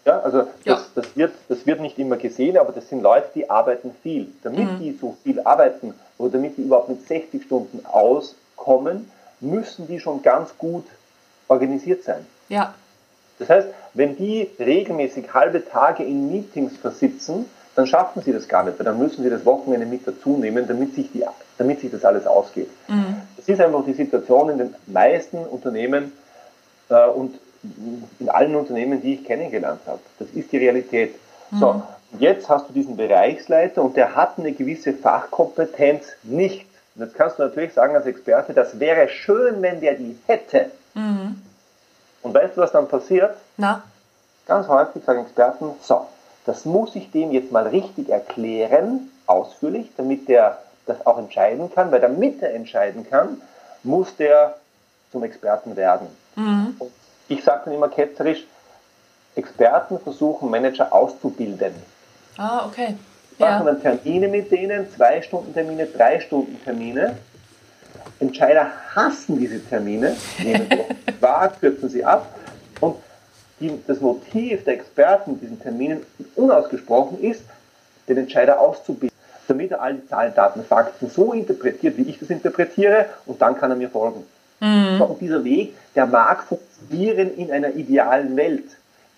Ja, 0.07 0.21
also 0.21 0.39
das, 0.39 0.49
ja. 0.65 0.81
Das, 0.95 1.17
wird, 1.17 1.33
das 1.49 1.67
wird 1.67 1.81
nicht 1.81 1.99
immer 1.99 2.17
gesehen, 2.17 2.57
aber 2.57 2.73
das 2.73 2.89
sind 2.89 3.03
Leute, 3.03 3.29
die 3.35 3.51
arbeiten 3.51 3.91
viel. 4.03 4.29
Damit 4.43 4.73
mhm. 4.73 4.79
die 4.79 4.93
so 4.99 5.17
viel 5.23 5.41
arbeiten 5.41 5.95
oder 6.17 6.31
damit 6.33 6.57
die 6.57 6.63
überhaupt 6.63 6.89
mit 6.89 7.07
60 7.07 7.43
Stunden 7.43 7.85
auskommen, 7.85 9.11
müssen 9.41 9.87
die 9.87 10.01
schon 10.01 10.23
ganz 10.23 10.57
gut 10.57 10.87
organisiert 11.49 12.05
sein. 12.05 12.25
Ja. 12.49 12.75
Das 13.39 13.51
heißt, 13.51 13.69
wenn 13.95 14.17
die 14.17 14.51
regelmäßig 14.59 15.35
halbe 15.35 15.65
Tage 15.65 16.05
in 16.05 16.31
Meetings 16.31 16.77
versitzen, 16.77 17.47
dann 17.77 17.87
schaffen 17.87 18.23
sie 18.23 18.33
das 18.33 18.49
gar 18.49 18.65
nicht, 18.65 18.79
weil 18.79 18.87
dann 18.87 18.99
müssen 18.99 19.23
sie 19.23 19.29
das 19.29 19.45
Wochenende 19.45 19.87
mit 19.87 20.09
dazu 20.09 20.39
nehmen, 20.39 20.67
damit 20.67 20.95
sich, 20.95 21.13
die, 21.13 21.25
damit 21.59 21.81
sich 21.81 21.91
das 21.91 22.05
alles 22.07 22.27
ausgeht. 22.27 22.71
Mhm. 22.89 23.21
Das 23.37 23.47
ist 23.47 23.61
einfach 23.61 23.85
die 23.85 23.93
Situation 23.93 24.49
in 24.49 24.59
den 24.59 24.75
meisten 24.87 25.37
Unternehmen 25.37 26.13
äh, 26.89 27.07
und 27.07 27.39
in 28.19 28.29
allen 28.31 28.57
Unternehmen, 28.57 29.03
die 29.03 29.15
ich 29.15 29.25
kennengelernt 29.25 29.81
habe. 29.87 30.01
Das 30.19 30.29
ist 30.31 30.51
die 30.53 30.57
Realität. 30.57 31.17
Mhm. 31.51 31.59
So, 31.59 31.83
jetzt 32.19 32.49
hast 32.49 32.71
du 32.71 32.73
diesen 32.73 32.97
Bereichsleiter 32.97 33.83
und 33.83 33.95
der 33.97 34.17
hat 34.17 34.39
eine 34.39 34.53
gewisse 34.53 34.95
Fachkompetenz 34.95 36.07
nicht. 36.23 36.65
Und 36.95 37.03
jetzt 37.03 37.15
kannst 37.15 37.39
du 37.39 37.43
natürlich 37.43 37.75
sagen 37.75 37.95
als 37.95 38.07
Experte, 38.07 38.55
das 38.55 38.81
wäre 38.81 39.11
schön, 39.11 39.61
wenn 39.61 39.83
der 39.83 39.95
die 39.95 40.17
hätte. 40.27 40.71
Mhm. 40.95 41.43
Und 42.23 42.35
weißt 42.35 42.57
du, 42.57 42.63
was 42.63 42.73
dann 42.73 42.89
passiert? 42.89 43.37
Na? 43.59 43.83
Ganz 44.47 44.67
häufig 44.67 45.05
sagen 45.05 45.21
Experten, 45.21 45.73
so, 45.83 46.07
das 46.47 46.65
muss 46.65 46.95
ich 46.95 47.11
dem 47.11 47.33
jetzt 47.33 47.53
mal 47.53 47.67
richtig 47.67 48.09
erklären, 48.09 49.11
ausführlich, 49.27 49.91
damit 49.97 50.29
der 50.29 50.59
das 50.87 51.05
auch 51.05 51.19
entscheiden 51.19 51.73
kann, 51.75 51.91
weil 51.91 52.01
damit 52.01 52.41
er 52.41 52.55
entscheiden 52.55 53.09
kann, 53.09 53.43
muss 53.83 54.17
der 54.17 54.55
zum 55.11 55.25
Experten 55.25 55.77
werden. 55.77 56.07
Mhm. 56.37 56.77
Ich 57.29 57.43
sage 57.43 57.63
dann 57.67 57.75
immer 57.75 57.89
ketzerisch, 57.89 58.47
Experten 59.35 59.99
versuchen 59.99 60.49
Manager 60.49 60.93
auszubilden. 60.93 61.75
Ah, 62.39 62.67
okay. 62.67 62.95
Machen 63.39 63.67
dann 63.67 63.83
Termine 63.83 64.29
mit 64.29 64.51
denen, 64.51 64.91
zwei 64.91 65.21
Stunden 65.21 65.53
Termine, 65.53 65.87
drei 65.87 66.21
Stunden 66.21 66.59
Termine. 66.65 67.17
Entscheider 68.19 68.71
hassen 68.95 69.39
diese 69.39 69.63
Termine, 69.63 70.17
nehmen 70.39 70.69
sie 70.71 71.21
wahr, 71.21 71.53
kürzen 71.61 71.89
sie 71.91 72.05
ab. 72.05 72.35
Und 72.81 72.97
die, 73.61 73.73
das 73.87 74.01
Motiv 74.01 74.65
der 74.65 74.75
Experten 74.75 75.33
in 75.33 75.41
diesen 75.41 75.61
Terminen 75.61 76.03
unausgesprochen 76.35 77.23
ist, 77.23 77.43
den 78.09 78.19
Entscheider 78.19 78.61
auszubilden, 78.61 79.17
damit 79.49 79.71
er 79.71 79.81
all 79.81 79.95
die 79.95 80.07
Zahlen, 80.07 80.35
Daten, 80.35 80.63
Fakten 80.65 81.09
so 81.09 81.33
interpretiert, 81.33 81.97
wie 81.97 82.03
ich 82.03 82.19
das 82.19 82.31
interpretiere, 82.31 83.07
und 83.27 83.41
dann 83.41 83.57
kann 83.57 83.71
er 83.71 83.77
mir 83.77 83.91
folgen. 83.91 84.25
Mhm. 84.61 85.01
Und 85.01 85.21
dieser 85.21 85.45
Weg, 85.45 85.75
der 85.95 86.07
mag 86.07 86.45
funktionieren 86.45 87.35
in 87.37 87.51
einer 87.51 87.75
idealen 87.75 88.37
Welt. 88.37 88.65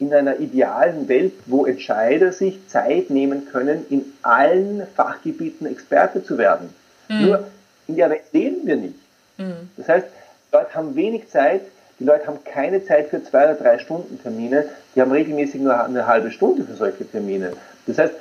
In 0.00 0.14
einer 0.14 0.38
idealen 0.38 1.08
Welt, 1.08 1.32
wo 1.46 1.66
Entscheider 1.66 2.32
sich 2.32 2.68
Zeit 2.68 3.10
nehmen 3.10 3.46
können, 3.50 3.84
in 3.90 4.04
allen 4.22 4.86
Fachgebieten 4.94 5.66
Experte 5.66 6.22
zu 6.22 6.38
werden. 6.38 6.72
Mhm. 7.08 7.26
Nur 7.26 7.44
in 7.88 7.96
der 7.96 8.10
Welt 8.10 8.22
leben 8.32 8.66
wir 8.66 8.76
nicht. 8.76 8.98
Mhm. 9.38 9.70
Das 9.76 9.88
heißt, 9.88 10.06
Leute 10.52 10.74
haben 10.74 10.94
wenig 10.94 11.28
Zeit, 11.28 11.62
die 11.98 12.04
Leute 12.04 12.26
haben 12.26 12.44
keine 12.44 12.84
Zeit 12.84 13.08
für 13.08 13.22
zwei 13.22 13.44
oder 13.44 13.54
drei 13.54 13.78
Stunden 13.78 14.20
Termine, 14.22 14.66
die 14.94 15.00
haben 15.00 15.10
regelmäßig 15.10 15.60
nur 15.60 15.82
eine 15.82 16.06
halbe 16.06 16.30
Stunde 16.30 16.64
für 16.64 16.74
solche 16.74 17.08
Termine. 17.08 17.52
Das 17.86 17.98
heißt, 17.98 18.14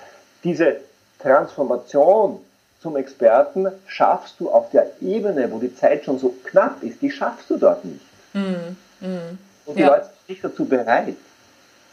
diese 0.44 0.78
Transformation 1.20 2.40
zum 2.82 2.96
Experten 2.96 3.68
schaffst 3.88 4.40
du 4.40 4.50
auf 4.50 4.70
der 4.72 4.90
Ebene, 5.02 5.52
wo 5.52 5.60
die 5.60 5.76
Zeit 5.76 6.06
schon 6.06 6.20
so 6.20 6.34
knapp 6.44 6.82
ist, 6.84 7.02
die 7.02 7.12
schaffst 7.12 7.50
du 7.50 7.58
dort 7.58 7.86
nicht. 7.86 8.06
Mhm. 8.34 8.78
Mhm. 9.00 9.38
Und 9.66 9.78
die 9.78 9.82
ja. 9.82 9.90
Leute 9.90 10.06
sind 10.06 10.30
nicht 10.30 10.44
dazu 10.44 10.66
bereit. 10.66 11.16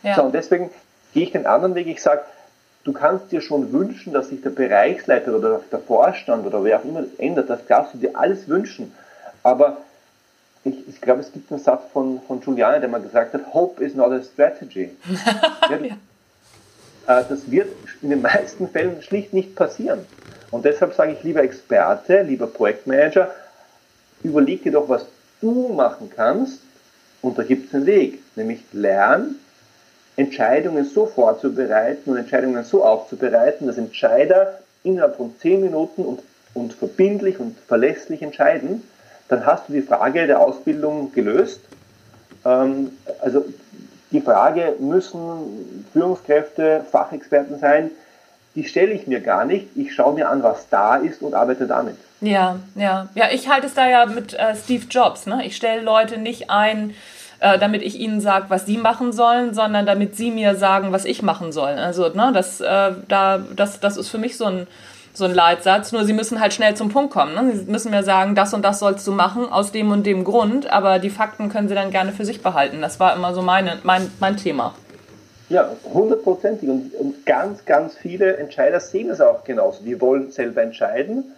Ja. 0.02 0.16
So, 0.16 0.22
und 0.22 0.34
deswegen 0.34 0.70
gehe 1.12 1.24
ich 1.24 1.32
den 1.32 1.46
anderen 1.46 1.74
Weg, 1.74 1.86
ich 1.86 2.02
sage, 2.02 2.22
du 2.84 2.92
kannst 2.92 3.32
dir 3.32 3.40
schon 3.40 3.72
wünschen, 3.72 4.12
dass 4.12 4.28
sich 4.28 4.42
der 4.42 4.50
Bereichsleiter 4.50 5.34
oder 5.34 5.60
der 5.72 5.78
Vorstand 5.78 6.46
oder 6.46 6.62
wer 6.62 6.78
auch 6.78 6.84
immer 6.84 7.04
ändert, 7.18 7.50
das 7.50 7.66
darfst 7.66 7.94
du 7.94 7.98
dir 7.98 8.10
alles 8.14 8.46
wünschen. 8.48 8.92
Aber 9.42 9.78
ich, 10.64 10.88
ich 10.88 11.00
glaube, 11.00 11.21
es 11.21 11.33
gibt 11.33 11.50
einen 11.52 11.61
Satz 11.61 11.83
von, 11.92 12.21
von 12.26 12.40
Giuliani, 12.40 12.80
der 12.80 12.88
mal 12.88 13.00
gesagt 13.00 13.35
hat, 13.35 13.52
Hope 13.52 13.85
is 13.85 13.94
not 13.94 14.11
a 14.12 14.23
strategy. 14.23 14.90
ja. 15.71 15.76
Äh, 15.76 17.25
das 17.28 17.50
wird 17.50 17.68
in 18.00 18.11
den 18.11 18.23
meisten 18.23 18.68
Fällen 18.68 19.02
schlicht 19.02 19.33
nicht 19.35 19.54
passieren. 19.54 20.00
Und 20.50 20.64
deshalb 20.64 20.94
sage 20.94 21.12
ich, 21.12 21.23
lieber 21.23 21.42
Experte, 21.42 22.23
lieber 22.23 22.47
Projektmanager, 22.47 23.30
überleg 24.23 24.62
dir 24.62 24.73
doch, 24.73 24.88
was 24.88 25.06
du 25.40 25.68
machen 25.68 26.11
kannst. 26.14 26.61
Und 27.21 27.38
da 27.38 27.42
gibt 27.42 27.68
es 27.68 27.75
einen 27.75 27.87
Weg, 27.87 28.21
nämlich 28.37 28.61
lern, 28.73 29.37
Entscheidungen 30.16 30.85
so 30.85 31.06
vorzubereiten 31.06 32.11
und 32.11 32.16
Entscheidungen 32.16 32.62
so 32.64 32.85
aufzubereiten, 32.85 33.66
dass 33.66 33.78
Entscheider 33.78 34.61
innerhalb 34.85 35.16
von 35.16 35.35
zehn 35.40 35.61
Minuten 35.61 36.04
und, 36.04 36.21
und 36.54 36.73
verbindlich 36.73 37.40
und 37.40 37.59
verlässlich 37.66 38.23
entscheiden 38.23 38.83
dann 39.28 39.47
hast 39.47 39.69
du 39.69 39.73
die 39.73 39.83
Frage 39.83 40.26
der 40.26 40.40
Ausbildung 40.40 41.12
gelöst. 41.12 41.61
Ähm, 42.45 42.90
also 43.21 43.45
die 44.11 44.21
Frage, 44.21 44.75
müssen 44.78 45.87
Führungskräfte 45.93 46.85
Fachexperten 46.90 47.59
sein, 47.59 47.90
die 48.54 48.64
stelle 48.64 48.93
ich 48.93 49.07
mir 49.07 49.21
gar 49.21 49.45
nicht. 49.45 49.66
Ich 49.75 49.95
schaue 49.95 50.14
mir 50.14 50.28
an, 50.28 50.43
was 50.43 50.69
da 50.69 50.97
ist 50.97 51.23
und 51.23 51.35
arbeite 51.35 51.66
damit. 51.66 51.97
Ja, 52.21 52.61
ja. 52.76 53.09
Ja, 53.14 53.26
ich 53.33 53.49
halte 53.49 53.66
es 53.66 53.75
da 53.75 53.88
ja 53.88 54.07
mit 54.07 54.35
äh, 54.35 54.54
Steve 54.54 54.85
Jobs. 54.88 55.26
Ne? 55.26 55.45
Ich 55.45 55.57
stelle 55.57 55.83
Leute 55.83 56.19
nicht 56.19 56.50
ein, 56.50 56.95
äh, 57.40 57.59
damit 57.59 57.83
ich 57.83 57.99
ihnen 57.99 58.21
sage, 58.21 58.47
was 58.49 58.64
sie 58.64 58.78
machen 58.78 59.12
sollen, 59.12 59.54
sondern 59.54 59.87
damit 59.87 60.16
sie 60.16 60.31
mir 60.31 60.54
sagen, 60.54 60.93
was 60.93 61.04
ich 61.04 61.23
machen 61.23 61.50
soll. 61.50 61.73
Also, 61.73 62.09
ne, 62.11 62.31
das, 62.33 62.61
äh, 62.61 62.93
da, 63.09 63.38
das, 63.57 63.81
das 63.81 63.97
ist 63.97 64.09
für 64.09 64.19
mich 64.19 64.37
so 64.37 64.45
ein, 64.45 64.66
so 65.14 65.25
ein 65.25 65.35
Leitsatz, 65.35 65.92
nur 65.92 66.04
sie 66.04 66.12
müssen 66.12 66.40
halt 66.40 66.52
schnell 66.52 66.75
zum 66.75 66.90
Punkt 66.90 67.12
kommen. 67.12 67.35
Ne? 67.35 67.56
Sie 67.56 67.71
müssen 67.71 67.92
mir 67.92 68.02
sagen, 68.02 68.35
das 68.35 68.52
und 68.52 68.62
das 68.62 68.80
sollst 68.80 69.06
du 69.06 69.12
machen, 69.12 69.50
aus 69.50 69.71
dem 69.71 69.92
und 69.92 70.04
dem 70.04 70.25
Grund, 70.25 70.71
aber 70.71 70.99
die 70.99 71.11
Fakten 71.11 71.49
können 71.49 71.68
sie 71.68 71.75
dann 71.75 71.92
gerne 71.92 72.12
für 72.12 72.25
sich 72.25 72.42
behalten. 72.42 72.83
Das 72.83 72.99
war 72.99 73.14
immer 73.14 73.33
so 73.33 73.40
meine, 73.40 73.78
mein, 73.85 74.11
mein 74.18 74.37
Thema. 74.37 74.75
Ja, 75.49 75.71
hundertprozentig. 75.92 76.68
Und, 76.68 76.94
und 76.94 77.26
ganz, 77.26 77.64
ganz 77.64 77.97
viele 77.97 78.37
Entscheider 78.38 78.80
sehen 78.80 79.09
es 79.09 79.21
auch 79.21 79.44
genauso. 79.44 79.85
Die 79.85 80.00
wollen 80.00 80.33
selber 80.33 80.62
entscheiden, 80.62 81.33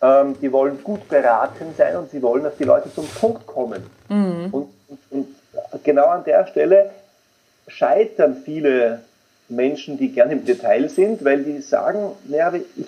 ähm, 0.00 0.36
die 0.40 0.50
wollen 0.50 0.82
gut 0.82 1.06
beraten 1.08 1.74
sein 1.76 1.96
und 1.96 2.10
sie 2.10 2.22
wollen, 2.22 2.44
dass 2.44 2.56
die 2.56 2.64
Leute 2.64 2.92
zum 2.94 3.06
Punkt 3.08 3.46
kommen. 3.46 3.82
Mhm. 4.08 4.48
Und, 4.52 4.68
und, 4.88 5.02
und 5.10 5.84
genau 5.84 6.06
an 6.06 6.24
der 6.24 6.46
Stelle 6.46 6.90
scheitern 7.66 8.38
viele 8.42 9.00
Menschen, 9.50 9.98
die 9.98 10.12
gerne 10.12 10.32
im 10.32 10.46
Detail 10.46 10.88
sind, 10.88 11.24
weil 11.24 11.42
die 11.42 11.60
sagen, 11.60 12.12
naja, 12.26 12.52
ich 12.54 12.86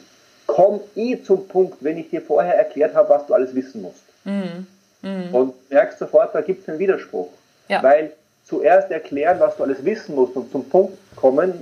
komm 0.50 0.80
eh 0.96 1.22
zum 1.22 1.46
Punkt, 1.46 1.78
wenn 1.80 1.96
ich 1.96 2.10
dir 2.10 2.20
vorher 2.20 2.56
erklärt 2.56 2.94
habe, 2.94 3.08
was 3.08 3.26
du 3.26 3.34
alles 3.34 3.54
wissen 3.54 3.82
musst. 3.82 4.02
Mhm. 4.24 4.66
Mhm. 5.02 5.34
Und 5.34 5.70
merkst 5.70 5.98
sofort, 5.98 6.34
da 6.34 6.40
gibt 6.40 6.62
es 6.62 6.68
einen 6.68 6.78
Widerspruch. 6.78 7.28
Ja. 7.68 7.82
Weil 7.82 8.12
zuerst 8.44 8.90
erklären, 8.90 9.38
was 9.38 9.56
du 9.56 9.62
alles 9.62 9.84
wissen 9.84 10.16
musst 10.16 10.34
und 10.34 10.50
zum 10.50 10.68
Punkt 10.68 10.98
kommen, 11.14 11.54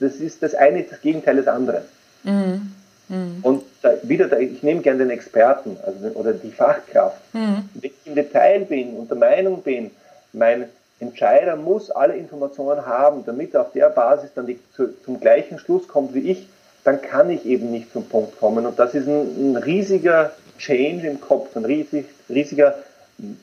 das 0.00 0.16
ist 0.16 0.42
das 0.42 0.54
eine 0.54 0.80
ist 0.82 0.92
das 0.92 1.00
Gegenteil 1.02 1.36
des 1.36 1.48
anderen. 1.48 1.82
Mhm. 2.24 2.72
Mhm. 3.08 3.38
Und 3.42 3.64
da, 3.82 3.92
wieder, 4.02 4.26
da, 4.28 4.38
ich 4.38 4.62
nehme 4.62 4.80
gerne 4.80 5.00
den 5.00 5.10
Experten 5.10 5.76
also, 5.84 6.08
oder 6.18 6.32
die 6.32 6.50
Fachkraft. 6.50 7.20
Mhm. 7.34 7.68
Wenn 7.74 7.90
ich 7.90 8.06
im 8.06 8.14
Detail 8.14 8.64
bin 8.64 8.96
und 8.96 9.10
der 9.10 9.18
Meinung 9.18 9.62
bin, 9.62 9.90
mein 10.32 10.68
Entscheider 10.98 11.56
muss 11.56 11.90
alle 11.90 12.16
Informationen 12.16 12.84
haben, 12.86 13.24
damit 13.26 13.54
er 13.54 13.62
auf 13.62 13.72
der 13.72 13.90
Basis 13.90 14.30
dann 14.34 14.46
die, 14.46 14.58
zu, 14.74 14.98
zum 15.04 15.20
gleichen 15.20 15.58
Schluss 15.58 15.86
kommt 15.86 16.14
wie 16.14 16.30
ich, 16.30 16.48
dann 16.84 17.02
kann 17.02 17.30
ich 17.30 17.44
eben 17.44 17.70
nicht 17.70 17.92
zum 17.92 18.08
Punkt 18.08 18.38
kommen. 18.38 18.66
Und 18.66 18.78
das 18.78 18.94
ist 18.94 19.06
ein, 19.06 19.52
ein 19.52 19.56
riesiger 19.56 20.32
Change 20.58 21.06
im 21.06 21.20
Kopf, 21.20 21.56
ein 21.56 21.64
riesig, 21.64 22.06
riesiger 22.28 22.74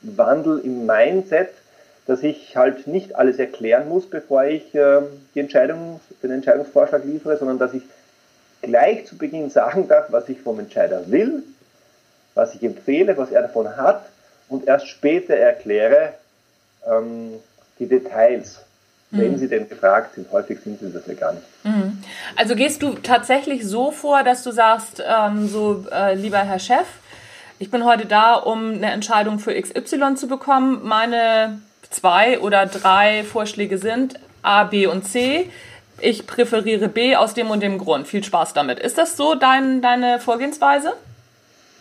Wandel 0.02 0.60
im 0.64 0.86
Mindset, 0.86 1.50
dass 2.06 2.22
ich 2.22 2.56
halt 2.56 2.86
nicht 2.86 3.16
alles 3.16 3.38
erklären 3.38 3.88
muss, 3.88 4.08
bevor 4.08 4.44
ich 4.44 4.74
äh, 4.74 5.02
die 5.34 5.40
Entscheidung, 5.40 6.00
den 6.22 6.30
Entscheidungsvorschlag 6.30 7.04
liefere, 7.04 7.36
sondern 7.36 7.58
dass 7.58 7.74
ich 7.74 7.82
gleich 8.62 9.06
zu 9.06 9.18
Beginn 9.18 9.50
sagen 9.50 9.88
darf, 9.88 10.06
was 10.10 10.28
ich 10.28 10.40
vom 10.40 10.58
Entscheider 10.58 11.10
will, 11.10 11.42
was 12.34 12.54
ich 12.54 12.62
empfehle, 12.62 13.16
was 13.16 13.30
er 13.30 13.42
davon 13.42 13.76
hat 13.76 14.06
und 14.48 14.66
erst 14.66 14.88
später 14.88 15.34
erkläre 15.34 16.14
ähm, 16.86 17.34
die 17.78 17.86
Details 17.86 18.60
wenn 19.10 19.32
mhm. 19.32 19.38
sie 19.38 19.48
denn 19.48 19.68
gefragt 19.68 20.14
sind. 20.14 20.30
Häufig 20.32 20.58
sind 20.60 20.80
sie 20.80 20.92
das 20.92 21.06
ja 21.06 21.14
gar 21.14 21.32
nicht. 21.32 21.44
Mhm. 21.64 21.98
Also 22.34 22.54
gehst 22.54 22.82
du 22.82 22.94
tatsächlich 22.94 23.66
so 23.66 23.90
vor, 23.90 24.22
dass 24.22 24.42
du 24.42 24.50
sagst, 24.50 25.02
ähm, 25.06 25.48
so 25.48 25.84
äh, 25.92 26.14
lieber 26.14 26.38
Herr 26.38 26.58
Chef, 26.58 26.86
ich 27.58 27.70
bin 27.70 27.84
heute 27.84 28.06
da, 28.06 28.34
um 28.34 28.74
eine 28.74 28.90
Entscheidung 28.90 29.38
für 29.38 29.58
XY 29.58 30.16
zu 30.16 30.28
bekommen. 30.28 30.80
Meine 30.82 31.60
zwei 31.88 32.38
oder 32.40 32.66
drei 32.66 33.24
Vorschläge 33.24 33.78
sind 33.78 34.18
A, 34.42 34.64
B 34.64 34.86
und 34.86 35.08
C. 35.08 35.50
Ich 36.00 36.26
präferiere 36.26 36.88
B 36.88 37.16
aus 37.16 37.32
dem 37.32 37.50
und 37.50 37.62
dem 37.62 37.78
Grund. 37.78 38.06
Viel 38.06 38.22
Spaß 38.22 38.52
damit. 38.52 38.78
Ist 38.78 38.98
das 38.98 39.16
so 39.16 39.34
dein, 39.34 39.80
deine 39.80 40.20
Vorgehensweise? 40.20 40.92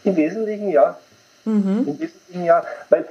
Im 0.06 0.16
Wesentlichen 0.16 0.70
ja. 0.70 0.98
Mhm. 1.44 1.86
Im 1.88 2.00
Wesentlichen 2.00 2.46
ja. 2.46 2.64
Weil, 2.90 3.06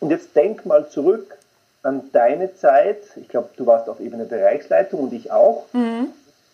und 0.00 0.10
jetzt 0.10 0.34
denk 0.34 0.66
mal 0.66 0.88
zurück 0.88 1.37
an 1.82 2.10
deine 2.12 2.54
Zeit, 2.56 2.98
ich 3.16 3.28
glaube, 3.28 3.50
du 3.56 3.66
warst 3.66 3.88
auf 3.88 4.00
Ebene 4.00 4.24
Bereichsleitung 4.24 5.00
und 5.00 5.12
ich 5.12 5.30
auch. 5.30 5.66
Mhm. 5.72 6.08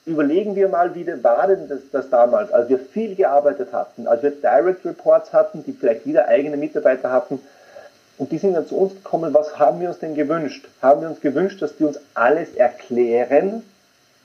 Überlegen 0.06 0.54
wir 0.54 0.68
mal, 0.68 0.94
wie 0.94 1.06
war 1.24 1.46
denn 1.46 1.66
das, 1.66 1.80
das 1.90 2.10
damals, 2.10 2.52
als 2.52 2.68
wir 2.68 2.78
viel 2.78 3.14
gearbeitet 3.14 3.72
hatten, 3.72 4.06
als 4.06 4.22
wir 4.22 4.32
Direct 4.32 4.84
Reports 4.84 5.32
hatten, 5.32 5.64
die 5.64 5.72
vielleicht 5.72 6.04
wieder 6.04 6.28
eigene 6.28 6.58
Mitarbeiter 6.58 7.10
hatten, 7.10 7.40
und 8.16 8.30
die 8.30 8.38
sind 8.38 8.54
dann 8.54 8.66
zu 8.66 8.76
uns 8.76 8.94
gekommen, 8.94 9.34
was 9.34 9.58
haben 9.58 9.80
wir 9.80 9.88
uns 9.88 9.98
denn 9.98 10.14
gewünscht? 10.14 10.68
Haben 10.80 11.00
wir 11.00 11.08
uns 11.08 11.20
gewünscht, 11.20 11.60
dass 11.60 11.76
die 11.76 11.84
uns 11.84 11.98
alles 12.14 12.54
erklären? 12.54 13.62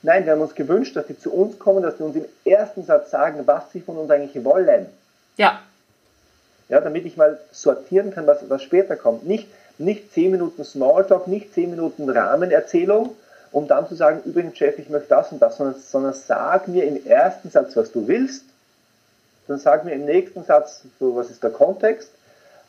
Nein, 0.02 0.24
wir 0.24 0.32
haben 0.32 0.40
uns 0.40 0.54
gewünscht, 0.54 0.96
dass 0.96 1.06
die 1.06 1.18
zu 1.18 1.32
uns 1.32 1.58
kommen, 1.58 1.82
dass 1.82 1.96
die 1.96 2.04
uns 2.04 2.16
im 2.16 2.24
ersten 2.44 2.84
Satz 2.84 3.10
sagen, 3.10 3.42
was 3.46 3.72
sie 3.72 3.80
von 3.80 3.96
uns 3.96 4.10
eigentlich 4.10 4.44
wollen. 4.44 4.86
Ja. 5.36 5.60
Ja, 6.68 6.80
damit 6.80 7.04
ich 7.04 7.16
mal 7.16 7.38
sortieren 7.50 8.12
kann, 8.12 8.28
was, 8.28 8.48
was 8.48 8.62
später 8.62 8.94
kommt. 8.94 9.26
Nicht, 9.26 9.48
nicht 9.80 10.12
10 10.12 10.30
Minuten 10.30 10.64
Smalltalk, 10.64 11.26
nicht 11.26 11.54
10 11.54 11.70
Minuten 11.70 12.08
Rahmenerzählung, 12.08 13.16
um 13.52 13.66
dann 13.66 13.88
zu 13.88 13.94
sagen, 13.94 14.20
übrigens, 14.24 14.56
Chef, 14.56 14.78
ich 14.78 14.88
möchte 14.88 15.08
das 15.08 15.32
und 15.32 15.40
das, 15.40 15.56
sondern, 15.56 15.80
sondern 15.80 16.14
sag 16.14 16.68
mir 16.68 16.84
im 16.84 17.04
ersten 17.04 17.50
Satz, 17.50 17.76
was 17.76 17.90
du 17.90 18.06
willst, 18.06 18.44
dann 19.48 19.58
sag 19.58 19.84
mir 19.84 19.92
im 19.92 20.04
nächsten 20.04 20.44
Satz, 20.44 20.82
so, 21.00 21.16
was 21.16 21.30
ist 21.30 21.42
der 21.42 21.50
Kontext, 21.50 22.10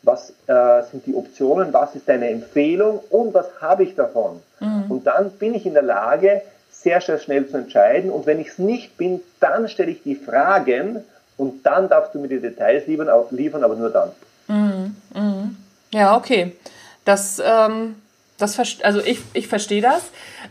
was 0.03 0.33
äh, 0.47 0.81
sind 0.89 1.05
die 1.05 1.13
Optionen, 1.13 1.71
was 1.73 1.95
ist 1.95 2.09
deine 2.09 2.29
Empfehlung 2.29 2.99
und 3.11 3.33
was 3.35 3.45
habe 3.61 3.83
ich 3.83 3.93
davon. 3.93 4.41
Mhm. 4.59 4.85
Und 4.89 5.05
dann 5.05 5.29
bin 5.31 5.53
ich 5.53 5.67
in 5.67 5.73
der 5.73 5.83
Lage, 5.83 6.41
sehr, 6.71 7.01
sehr 7.01 7.19
schnell 7.19 7.47
zu 7.47 7.57
entscheiden. 7.57 8.09
Und 8.09 8.25
wenn 8.25 8.39
ich 8.39 8.47
es 8.47 8.57
nicht 8.57 8.97
bin, 8.97 9.21
dann 9.39 9.67
stelle 9.69 9.91
ich 9.91 10.01
die 10.01 10.15
Fragen 10.15 11.03
und 11.37 11.65
dann 11.65 11.89
darfst 11.89 12.15
du 12.15 12.19
mir 12.19 12.27
die 12.27 12.39
Details 12.39 12.87
liefern, 12.87 13.09
liefern 13.29 13.63
aber 13.63 13.75
nur 13.75 13.89
dann. 13.91 14.11
Mhm. 14.47 14.95
Mhm. 15.13 15.57
Ja, 15.93 16.15
okay. 16.15 16.55
Das, 17.05 17.41
ähm, 17.43 17.95
das 18.37 18.59
also 18.83 18.99
ich, 19.01 19.19
ich 19.33 19.47
verstehe 19.47 19.81
das. 19.81 20.03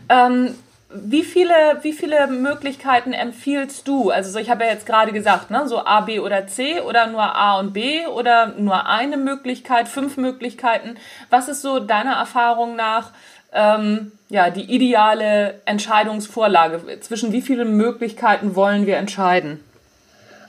Ähm, 0.09 0.55
wie 0.93 1.23
viele, 1.23 1.53
wie 1.83 1.93
viele 1.93 2.27
Möglichkeiten 2.27 3.13
empfiehlst 3.13 3.87
du? 3.87 4.09
Also 4.09 4.37
ich 4.39 4.49
habe 4.49 4.65
ja 4.65 4.71
jetzt 4.71 4.85
gerade 4.85 5.11
gesagt, 5.11 5.49
ne, 5.49 5.67
so 5.67 5.79
A, 5.85 6.01
B 6.01 6.19
oder 6.19 6.47
C 6.47 6.81
oder 6.81 7.07
nur 7.07 7.23
A 7.23 7.59
und 7.59 7.73
B 7.73 8.05
oder 8.07 8.47
nur 8.57 8.87
eine 8.87 9.17
Möglichkeit, 9.17 9.87
fünf 9.87 10.17
Möglichkeiten. 10.17 10.97
Was 11.29 11.47
ist 11.47 11.61
so 11.61 11.79
deiner 11.79 12.15
Erfahrung 12.15 12.75
nach 12.75 13.11
ähm, 13.53 14.11
ja, 14.29 14.49
die 14.49 14.63
ideale 14.63 15.61
Entscheidungsvorlage? 15.65 16.99
Zwischen 16.99 17.31
wie 17.31 17.41
vielen 17.41 17.77
Möglichkeiten 17.77 18.55
wollen 18.55 18.85
wir 18.85 18.97
entscheiden? 18.97 19.63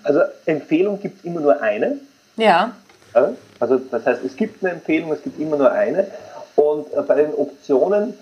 Also 0.03 0.21
Empfehlung 0.47 1.01
gibt 1.01 1.19
es 1.19 1.25
immer 1.25 1.41
nur 1.41 1.63
eine. 1.63 1.99
Ja. 2.37 2.73
Also 3.63 3.79
das 3.79 4.05
heißt, 4.05 4.25
es 4.25 4.35
gibt 4.35 4.65
eine 4.65 4.73
Empfehlung, 4.73 5.13
es 5.13 5.23
gibt 5.23 5.39
immer 5.39 5.57
nur 5.57 5.71
eine. 5.71 6.09
Und 6.57 6.93
äh, 6.93 7.03
bei 7.03 7.15
den 7.15 7.33
Optionen, 7.33 8.15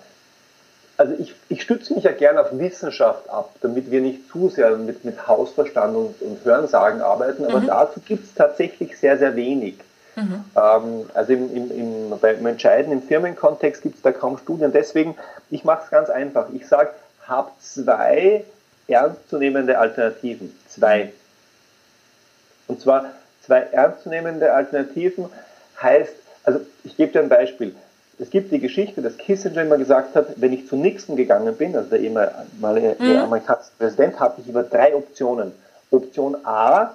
also 0.99 1.15
ich, 1.19 1.35
ich 1.49 1.63
stütze 1.63 1.95
mich 1.95 2.05
ja 2.05 2.13
gerne 2.13 2.43
auf 2.43 2.49
Wissenschaft 2.53 3.27
ab, 3.31 3.55
damit 3.63 3.91
wir 3.91 4.03
nicht 4.03 4.29
zu 4.31 4.51
sehr 4.51 4.77
mit, 4.77 5.03
mit 5.07 5.27
Hausverstand 5.27 5.97
und, 5.97 6.21
und 6.21 6.45
Hörensagen 6.45 7.01
arbeiten, 7.01 7.47
aber 7.47 7.61
mhm. 7.61 7.69
dazu 7.69 8.01
gibt 8.01 8.27
es 8.27 8.35
tatsächlich 8.35 8.99
sehr, 8.99 9.17
sehr 9.17 9.35
wenig. 9.35 9.77
Mhm. 10.15 10.45
Ähm, 10.55 11.11
also 11.15 11.33
im, 11.33 11.57
im, 11.57 11.71
im, 11.71 12.19
beim 12.21 12.45
Entscheiden 12.45 12.93
im 12.93 13.01
Firmenkontext 13.01 13.81
gibt 13.81 13.97
es 13.97 14.03
da 14.03 14.13
kaum 14.13 14.37
Studien. 14.37 14.73
Deswegen, 14.73 15.17
ich 15.49 15.65
mache 15.65 15.85
es 15.85 15.91
ganz 15.91 16.11
einfach. 16.11 16.49
Ich 16.53 16.69
sage, 16.69 16.91
hab 17.27 17.59
zwei 17.63 18.45
ernstzunehmende 18.89 19.79
Alternativen. 19.79 20.55
Zwei. 20.69 21.15
Und 22.69 22.83
zwar 22.83 23.07
zwei 23.45 23.61
ernstzunehmende 23.61 24.53
Alternativen 24.53 25.27
heißt, 25.81 26.13
also 26.45 26.61
ich 26.85 26.97
gebe 26.97 27.13
dir 27.13 27.21
ein 27.21 27.29
Beispiel. 27.29 27.75
Es 28.19 28.31
gibt 28.31 28.53
die 28.53 28.61
Geschichte, 28.61 29.01
dass 29.01 29.17
Kissinger 29.17 29.63
immer 29.63 29.79
gesagt 29.79 30.15
hat, 30.15 30.27
wenn 30.37 30.53
ich 30.53 30.69
zu 30.69 30.77
Nixon 30.77 31.17
gegangen 31.17 31.57
bin, 31.57 31.75
also 31.75 31.89
der 31.89 32.01
ehemalige 32.01 32.97
mhm. 32.99 33.17
amerikanische 33.17 33.71
Präsident, 33.79 34.21
habe 34.21 34.41
ich 34.41 34.49
über 34.49 34.63
drei 34.63 34.95
Optionen. 34.95 35.53
Option 35.91 36.37
A, 36.45 36.95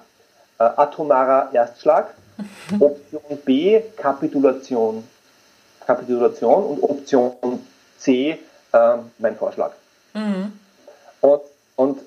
äh, 0.59 0.63
atomarer 0.63 1.49
Erstschlag. 1.51 2.13
Option 2.79 3.37
B, 3.43 3.81
Kapitulation. 3.97 5.03
Kapitulation 5.85 6.63
und 6.63 6.83
Option 6.83 7.33
C, 7.97 8.37
äh, 8.71 8.97
mein 9.17 9.35
Vorschlag. 9.35 9.71
Mhm. 10.13 10.53
Und, 11.21 11.41
und 11.75 11.99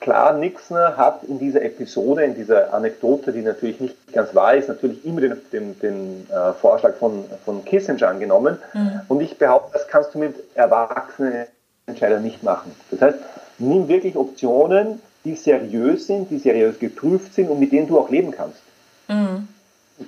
klar, 0.00 0.32
Nixon 0.32 0.96
hat 0.96 1.22
in 1.24 1.38
dieser 1.38 1.62
Episode, 1.62 2.24
in 2.24 2.34
dieser 2.34 2.72
Anekdote, 2.72 3.32
die 3.32 3.42
natürlich 3.42 3.80
nicht 3.80 4.12
ganz 4.12 4.34
wahr 4.34 4.54
ist, 4.54 4.68
natürlich 4.68 5.04
immer 5.04 5.20
den, 5.20 5.36
den, 5.52 5.78
den 5.78 6.26
äh, 6.30 6.52
Vorschlag 6.54 6.94
von, 6.94 7.24
von 7.44 7.64
Kissinger 7.64 8.08
angenommen. 8.08 8.58
Mhm. 8.72 9.00
Und 9.08 9.20
ich 9.20 9.38
behaupte, 9.38 9.72
das 9.74 9.86
kannst 9.86 10.14
du 10.14 10.18
mit 10.18 10.34
erwachsenen 10.54 11.46
Entscheidern 11.86 12.22
nicht 12.22 12.42
machen. 12.42 12.72
Das 12.90 13.00
heißt, 13.00 13.18
nimm 13.58 13.88
wirklich 13.88 14.16
Optionen, 14.16 15.00
die 15.24 15.34
seriös 15.34 16.06
sind, 16.06 16.30
die 16.30 16.38
seriös 16.38 16.78
geprüft 16.78 17.34
sind 17.34 17.50
und 17.50 17.60
mit 17.60 17.72
denen 17.72 17.86
du 17.86 17.98
auch 17.98 18.10
leben 18.10 18.30
kannst. 18.30 18.60
Mhm. 19.08 19.48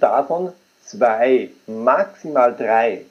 Davon 0.01 0.53
zwei, 0.85 1.51
maximal 1.67 2.55
drei. 2.55 3.03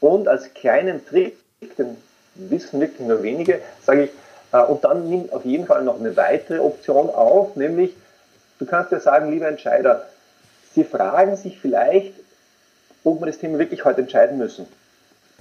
Und 0.00 0.28
als 0.28 0.52
kleinen 0.52 1.04
Trick, 1.06 1.36
den 1.78 1.96
wissen 2.34 2.80
wirklich 2.80 3.06
nur 3.06 3.22
wenige, 3.22 3.60
sage 3.82 4.04
ich, 4.04 4.10
und 4.52 4.84
dann 4.84 5.08
nimm 5.08 5.28
auf 5.32 5.44
jeden 5.44 5.66
Fall 5.66 5.82
noch 5.82 5.98
eine 5.98 6.16
weitere 6.16 6.58
Option 6.58 7.10
auf, 7.10 7.56
nämlich 7.56 7.94
du 8.58 8.66
kannst 8.66 8.92
ja 8.92 9.00
sagen, 9.00 9.30
lieber 9.30 9.48
Entscheider, 9.48 10.06
Sie 10.74 10.84
fragen 10.84 11.36
sich 11.36 11.58
vielleicht, 11.58 12.12
ob 13.02 13.20
wir 13.20 13.26
das 13.26 13.38
Thema 13.38 13.58
wirklich 13.58 13.84
heute 13.86 14.02
entscheiden 14.02 14.36
müssen. 14.36 14.66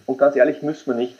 Und 0.05 0.17
ganz 0.17 0.35
ehrlich, 0.37 0.61
müssen 0.61 0.87
wir 0.87 0.95
nicht. 0.95 1.17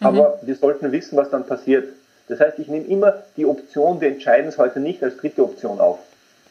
Mhm. 0.00 0.06
Aber 0.06 0.38
wir 0.42 0.56
sollten 0.56 0.90
wissen, 0.90 1.16
was 1.16 1.30
dann 1.30 1.46
passiert. 1.46 1.92
Das 2.28 2.40
heißt, 2.40 2.58
ich 2.58 2.66
nehme 2.66 2.86
immer 2.86 3.22
die 3.36 3.46
Option, 3.46 4.00
wir 4.00 4.08
entscheiden 4.08 4.48
es 4.48 4.58
heute 4.58 4.80
nicht 4.80 5.02
als 5.02 5.16
dritte 5.16 5.44
Option 5.44 5.80
auf. 5.80 5.98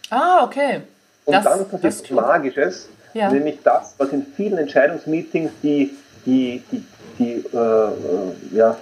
Ah, 0.10 0.44
okay. 0.46 0.82
Und 1.26 1.34
das, 1.34 1.44
dann 1.44 1.68
passiert 1.68 2.12
Magisches, 2.12 2.88
ja. 3.14 3.30
nämlich 3.30 3.60
das, 3.64 3.96
was 3.98 4.10
in 4.10 4.26
vielen 4.26 4.58
Entscheidungsmeetings 4.58 5.52
die, 5.62 5.98
die, 6.26 6.64
die, 6.72 6.86
die 7.20 7.46
äh, 7.54 7.58
äh 7.58 8.56
ja, 8.56 8.78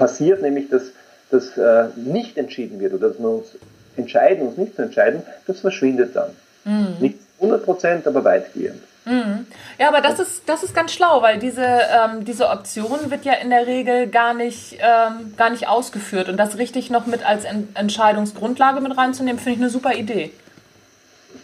passiert, 0.00 0.40
nämlich 0.40 0.70
dass 0.70 0.82
das 1.30 1.56
äh, 1.58 1.88
nicht 1.94 2.36
entschieden 2.38 2.80
wird 2.80 2.94
oder 2.94 3.10
dass 3.10 3.18
wir 3.18 3.28
uns 3.28 3.48
entscheiden, 3.96 4.48
uns 4.48 4.56
nicht 4.56 4.74
zu 4.74 4.82
entscheiden, 4.82 5.22
das 5.46 5.60
verschwindet 5.60 6.16
dann. 6.16 6.30
Mhm. 6.64 6.96
Nicht 6.98 7.18
100 7.38 7.64
Prozent, 7.64 8.06
aber 8.06 8.24
weitgehend. 8.24 8.82
Mhm. 9.04 9.46
Ja, 9.78 9.88
aber 9.88 10.00
das 10.00 10.18
ist, 10.18 10.48
das 10.48 10.62
ist 10.62 10.74
ganz 10.74 10.92
schlau, 10.92 11.22
weil 11.22 11.38
diese, 11.38 11.64
ähm, 11.64 12.24
diese 12.24 12.48
Option 12.48 13.10
wird 13.10 13.24
ja 13.24 13.34
in 13.34 13.50
der 13.50 13.66
Regel 13.66 14.08
gar 14.08 14.34
nicht, 14.34 14.78
ähm, 14.80 15.34
gar 15.36 15.50
nicht 15.50 15.68
ausgeführt. 15.68 16.28
Und 16.28 16.38
das 16.38 16.58
richtig 16.58 16.90
noch 16.90 17.06
mit 17.06 17.24
als 17.26 17.44
en 17.44 17.68
Entscheidungsgrundlage 17.74 18.80
mit 18.80 18.96
reinzunehmen, 18.96 19.38
finde 19.38 19.56
ich 19.56 19.62
eine 19.62 19.70
super 19.70 19.94
Idee. 19.94 20.32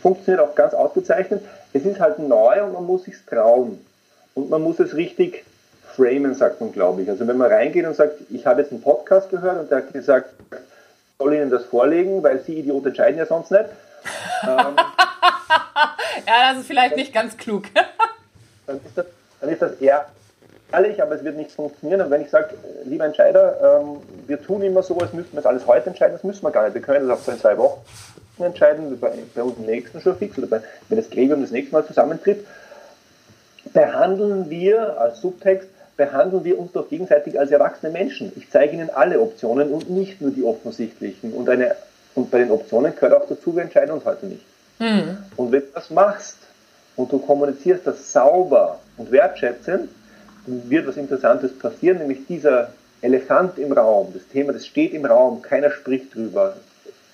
Funktioniert 0.02 0.42
auch 0.42 0.54
ganz 0.54 0.74
ausgezeichnet. 0.74 1.42
Es 1.72 1.84
ist 1.84 2.00
halt 2.00 2.18
neu 2.18 2.64
und 2.64 2.72
man 2.72 2.84
muss 2.84 3.04
sich 3.04 3.14
trauen. 3.28 3.78
Und 4.34 4.50
man 4.50 4.62
muss 4.62 4.80
es 4.80 4.94
richtig 4.94 5.44
framen, 5.96 6.34
sagt 6.34 6.60
man, 6.60 6.72
glaube 6.72 7.02
ich. 7.02 7.08
Also 7.08 7.26
wenn 7.26 7.36
man 7.36 7.50
reingeht 7.50 7.86
und 7.86 7.96
sagt, 7.96 8.14
ich 8.30 8.46
habe 8.46 8.60
jetzt 8.60 8.72
einen 8.72 8.82
Podcast 8.82 9.30
gehört 9.30 9.58
und 9.60 9.70
der 9.70 9.78
hat 9.78 9.92
gesagt, 9.92 10.30
ich 10.50 10.58
soll 11.18 11.34
Ihnen 11.34 11.50
das 11.50 11.64
vorlegen, 11.64 12.22
weil 12.22 12.40
Sie 12.40 12.58
Idiot 12.58 12.86
entscheiden 12.86 13.18
ja 13.18 13.26
sonst 13.26 13.50
nicht. 13.50 13.64
ähm, 14.44 14.76
ja, 16.26 16.52
das 16.52 16.60
ist 16.60 16.66
vielleicht 16.66 16.96
nicht 16.96 17.12
ganz 17.12 17.36
klug. 17.36 17.64
dann, 18.66 18.76
ist 18.76 18.96
das, 18.96 19.06
dann 19.40 19.50
ist 19.50 19.62
das 19.62 19.72
eher 19.80 20.06
ehrlich, 20.72 21.02
aber 21.02 21.14
es 21.14 21.24
wird 21.24 21.36
nicht 21.36 21.52
funktionieren. 21.52 22.00
Und 22.02 22.10
wenn 22.10 22.22
ich 22.22 22.30
sage, 22.30 22.54
lieber 22.84 23.04
Entscheider, 23.04 23.80
ähm, 23.80 23.98
wir 24.26 24.42
tun 24.42 24.62
immer 24.62 24.82
so, 24.82 24.98
als 24.98 25.12
müssten 25.12 25.32
wir 25.32 25.42
das 25.42 25.46
alles 25.46 25.66
heute 25.66 25.90
entscheiden, 25.90 26.14
das 26.14 26.24
müssen 26.24 26.42
wir 26.42 26.50
gar 26.50 26.64
nicht. 26.64 26.74
Wir 26.74 26.82
können 26.82 27.08
das 27.08 27.20
auch 27.20 27.32
in 27.32 27.38
zwei 27.38 27.56
Wochen 27.56 27.80
entscheiden, 28.38 28.98
bei, 29.00 29.12
bei 29.34 29.42
uns 29.42 29.56
im 29.58 29.66
nächsten 29.66 30.00
schon 30.00 30.16
fix 30.16 30.36
oder 30.38 30.46
bei, 30.46 30.60
wenn 30.88 30.98
das 30.98 31.10
Gremium 31.10 31.40
das 31.40 31.50
nächste 31.50 31.74
Mal 31.74 31.86
zusammentritt. 31.86 32.46
Behandeln 33.72 34.50
wir 34.50 35.00
als 35.00 35.20
Subtext 35.20 35.68
behandeln 35.96 36.44
wir 36.44 36.58
uns 36.58 36.72
doch 36.72 36.88
gegenseitig 36.88 37.38
als 37.38 37.50
erwachsene 37.50 37.92
Menschen. 37.92 38.32
Ich 38.36 38.50
zeige 38.50 38.74
Ihnen 38.74 38.90
alle 38.90 39.20
Optionen 39.20 39.70
und 39.70 39.90
nicht 39.90 40.20
nur 40.20 40.30
die 40.30 40.44
offensichtlichen. 40.44 41.32
Und, 41.32 41.48
eine, 41.48 41.74
und 42.14 42.30
bei 42.30 42.38
den 42.38 42.50
Optionen 42.50 42.94
gehört 42.94 43.14
auch 43.14 43.26
dazu, 43.28 43.54
wir 43.54 43.62
entscheiden 43.62 43.92
uns 43.92 44.04
heute 44.04 44.26
nicht. 44.26 44.44
Mhm. 44.78 45.18
Und 45.36 45.52
wenn 45.52 45.60
du 45.60 45.66
das 45.74 45.90
machst 45.90 46.36
und 46.96 47.10
du 47.12 47.18
kommunizierst 47.18 47.86
das 47.86 48.12
sauber 48.12 48.78
und 48.96 49.10
wertschätzend, 49.10 49.88
dann 50.46 50.70
wird 50.70 50.86
was 50.86 50.96
Interessantes 50.96 51.58
passieren, 51.58 51.98
nämlich 51.98 52.26
dieser 52.26 52.70
Elefant 53.00 53.58
im 53.58 53.72
Raum, 53.72 54.12
das 54.12 54.26
Thema, 54.28 54.52
das 54.52 54.66
steht 54.66 54.92
im 54.92 55.04
Raum, 55.04 55.42
keiner 55.42 55.70
spricht 55.70 56.14
drüber, 56.14 56.56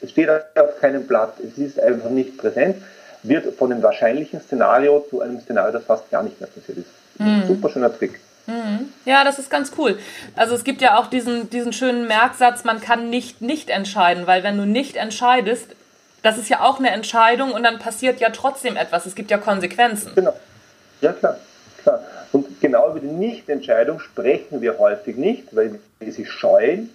es 0.01 0.11
steht 0.11 0.29
auf 0.29 0.81
keinem 0.81 1.07
Blatt, 1.07 1.35
es 1.41 1.59
ist 1.59 1.81
einfach 1.81 2.11
nicht 2.11 2.37
präsent, 2.37 2.77
wird 3.23 3.55
von 3.55 3.71
dem 3.71 3.83
wahrscheinlichen 3.83 4.41
Szenario 4.41 5.05
zu 5.09 5.21
einem 5.21 5.41
Szenario, 5.41 5.73
das 5.73 5.85
fast 5.85 6.11
gar 6.11 6.23
nicht 6.23 6.41
mehr 6.41 6.49
passiert 6.49 6.79
ist. 6.79 7.21
Mhm. 7.21 7.47
Super 7.47 7.69
schöner 7.69 7.97
Trick. 7.97 8.19
Mhm. 8.53 8.93
Ja, 9.05 9.25
das 9.25 9.39
ist 9.39 9.51
ganz 9.51 9.73
cool. 9.79 9.99
Also 10.37 10.55
es 10.55 10.65
gibt 10.65 10.81
ja 10.83 10.99
auch 10.99 11.07
diesen, 11.07 11.51
diesen 11.51 11.73
schönen 11.73 12.07
Merksatz, 12.07 12.65
man 12.65 12.81
kann 12.81 13.11
nicht 13.11 13.41
nicht 13.41 13.71
entscheiden, 13.71 14.27
weil 14.27 14.43
wenn 14.43 14.57
du 14.57 14.67
nicht 14.67 14.97
entscheidest, 14.97 15.69
das 16.23 16.39
ist 16.39 16.49
ja 16.49 16.61
auch 16.61 16.79
eine 16.79 16.91
Entscheidung 16.91 17.53
und 17.53 17.63
dann 17.63 17.79
passiert 17.79 18.21
ja 18.21 18.31
trotzdem 18.31 18.77
etwas. 18.77 19.07
Es 19.07 19.15
gibt 19.15 19.31
ja 19.31 19.39
Konsequenzen. 19.39 20.13
Genau. 20.15 20.35
Ja, 21.01 21.13
klar. 21.13 21.37
klar. 21.83 22.01
Und 22.31 22.61
genau 22.61 22.91
über 22.91 23.01
die 23.01 23.07
Nichtentscheidung 23.07 23.99
sprechen 24.01 24.61
wir 24.61 24.79
häufig 24.79 25.17
nicht, 25.17 25.55
weil 25.55 25.79
wir 25.99 26.13
sie 26.13 26.25
scheuen. 26.25 26.91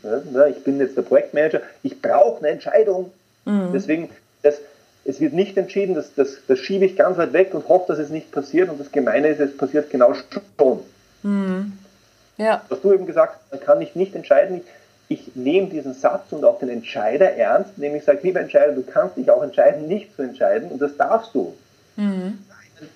Ich 0.50 0.64
bin 0.64 0.80
jetzt 0.80 0.98
der 0.98 1.04
Projektmanager, 1.04 1.62
ich 1.84 2.02
brauche 2.02 2.40
eine 2.40 2.50
Entscheidung. 2.50 3.12
Mhm. 3.46 3.70
Deswegen, 3.74 4.10
das, 4.42 4.60
es 5.06 5.20
wird 5.20 5.34
nicht 5.34 5.58
entschieden, 5.58 5.94
das, 5.94 6.14
das, 6.16 6.38
das 6.48 6.60
schiebe 6.60 6.86
ich 6.86 6.96
ganz 6.96 7.18
weit 7.18 7.34
weg 7.34 7.54
und 7.54 7.68
hoffe, 7.68 7.86
dass 7.90 8.00
es 8.00 8.10
nicht 8.10 8.32
passiert. 8.32 8.70
Und 8.70 8.80
das 8.80 8.92
Gemeine 8.92 9.28
ist, 9.28 9.40
es 9.40 9.56
passiert 9.56 9.90
genau 9.90 10.14
schon. 10.14 10.80
Mhm. 11.24 11.74
Ja. 12.38 12.62
Was 12.70 12.82
du 12.82 12.94
eben 12.94 13.06
gesagt 13.06 13.36
hast, 13.36 13.52
man 13.52 13.60
kann 13.60 13.82
ich 13.82 13.96
nicht 13.96 14.16
entscheiden. 14.16 14.62
Ich, 15.10 15.28
ich 15.28 15.36
nehme 15.36 15.68
diesen 15.68 15.94
Satz 15.94 16.32
und 16.32 16.44
auch 16.46 16.60
den 16.60 16.70
Entscheider 16.70 17.32
ernst, 17.36 17.72
indem 17.78 17.96
ich 17.96 18.04
sage, 18.04 18.20
lieber 18.24 18.40
Entscheider, 18.40 18.74
du 18.74 18.84
kannst 18.84 19.18
dich 19.18 19.30
auch 19.32 19.42
entscheiden, 19.42 19.88
nicht 19.88 20.16
zu 20.16 20.22
entscheiden. 20.22 20.70
Und 20.70 20.82
das 20.82 20.96
darfst 20.98 21.34
du. 21.34 21.56
Mhm. 21.96 22.40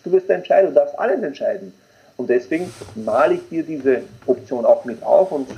Du 0.04 0.12
bist 0.12 0.30
der 0.30 0.38
Entscheider, 0.38 0.68
du 0.68 0.74
darfst 0.76 0.98
alles 1.00 1.24
entscheiden. 1.24 1.74
Und 2.18 2.30
deswegen 2.30 2.72
male 2.96 3.36
ich 3.36 3.50
dir 3.50 3.64
diese 3.64 4.04
Option 4.28 4.66
auch 4.66 4.86
mit 4.86 5.02
auf 5.02 5.32
und 5.32 5.50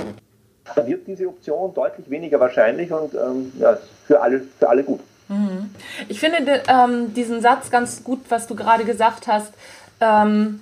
da 0.76 0.88
wird 0.88 1.06
diese 1.08 1.28
Option 1.28 1.74
deutlich 1.74 2.10
weniger 2.10 2.40
wahrscheinlich 2.40 2.90
und 2.92 3.14
ähm, 3.14 3.52
ja, 3.60 3.78
für 4.08 4.22
alle, 4.22 4.42
für 4.58 4.70
alle 4.70 4.84
gut. 4.84 5.02
Mhm. 5.28 5.72
Ich 6.08 6.20
finde 6.20 6.62
ähm, 6.68 7.14
diesen 7.14 7.42
Satz 7.42 7.70
ganz 7.70 8.04
gut, 8.04 8.22
was 8.30 8.48
du 8.48 8.56
gerade 8.56 8.86
gesagt 8.86 9.28
hast. 9.28 9.54
Ähm, 10.00 10.62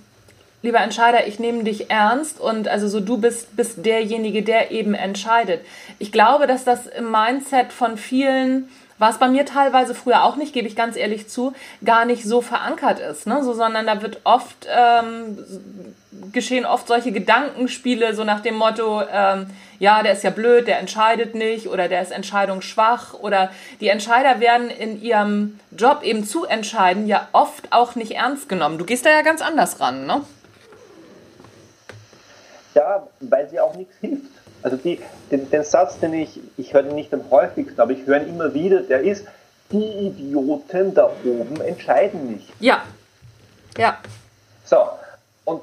lieber 0.62 0.80
Entscheider, 0.80 1.28
ich 1.28 1.40
nehme 1.40 1.64
dich 1.64 1.90
ernst 1.90 2.40
und 2.40 2.68
also 2.68 2.88
so 2.88 3.00
du 3.00 3.18
bist, 3.18 3.56
bist 3.56 3.86
derjenige, 3.86 4.44
der 4.44 4.72
eben 4.72 4.94
entscheidet. 4.94 5.66
Ich 6.00 6.12
glaube, 6.12 6.48
dass 6.48 6.64
das 6.64 6.88
im 6.88 7.12
Mindset 7.12 7.74
von 7.74 7.98
vielen 7.98 8.70
war 9.02 9.10
es 9.10 9.18
bei 9.18 9.28
mir 9.28 9.48
teilweise 9.48 9.96
früher 9.96 10.24
auch 10.24 10.36
nicht, 10.36 10.54
gebe 10.54 10.68
ich 10.68 10.76
ganz 10.76 10.96
ehrlich 10.96 11.28
zu, 11.28 11.54
gar 11.84 12.06
nicht 12.06 12.24
so 12.24 12.42
verankert 12.42 13.00
ist, 13.00 13.26
ne? 13.26 13.44
so, 13.44 13.54
sondern 13.54 13.88
da 13.88 14.04
wird 14.04 14.20
oft, 14.26 14.68
ähm, 14.70 15.40
geschehen 16.32 16.68
oft 16.68 16.88
solche 16.88 17.12
Gedankenspiele, 17.12 18.14
so 18.14 18.24
nach 18.24 18.42
dem 18.42 18.54
Motto, 18.54 19.02
ähm, 19.12 19.48
ja, 19.80 20.04
der 20.04 20.14
ist 20.14 20.24
ja 20.24 20.30
blöd, 20.30 20.68
der 20.68 20.78
entscheidet 20.78 21.34
nicht 21.34 21.68
oder 21.68 21.88
der 21.88 22.04
ist 22.04 22.12
entscheidungsschwach 22.12 23.16
oder 23.16 23.50
die 23.80 23.88
Entscheider 23.88 24.40
werden 24.40 24.70
in 24.70 25.02
ihrem 25.02 25.60
Job 25.76 26.04
eben 26.04 26.24
zu 26.24 26.46
entscheiden 26.46 27.08
ja 27.08 27.28
oft 27.32 27.74
auch 27.74 27.96
nicht 27.96 28.12
ernst 28.12 28.50
genommen. 28.50 28.78
Du 28.78 28.86
gehst 28.86 29.08
da 29.08 29.10
ja 29.10 29.24
ganz 29.24 29.42
anders 29.42 29.80
ran, 29.80 30.06
ne? 30.06 30.22
Ja, 32.74 33.08
weil 33.20 33.50
sie 33.50 33.60
auch 33.60 33.76
nichts 33.76 33.96
hilft. 34.00 34.32
Also 34.64 34.78
die, 34.78 35.00
den, 35.32 35.50
den, 35.50 35.64
Satz, 35.64 36.00
den 36.00 36.14
ich, 36.14 36.40
ich 36.58 36.74
höre 36.74 36.84
den 36.84 36.96
nicht 36.96 37.14
am 37.14 37.30
häufigsten, 37.32 37.80
aber 37.82 37.92
ich 37.92 38.06
höre 38.06 38.22
ihn 38.22 38.30
immer 38.30 38.54
wieder, 38.54 38.82
der 38.82 39.02
ist, 39.02 39.26
die 39.72 40.08
Idioten 40.08 40.94
da 40.94 41.10
oben 41.24 41.62
entscheiden 41.62 42.32
nicht. 42.32 42.52
Ja. 42.60 42.84
Ja. 43.78 43.98
So, 44.66 44.78
und 45.46 45.62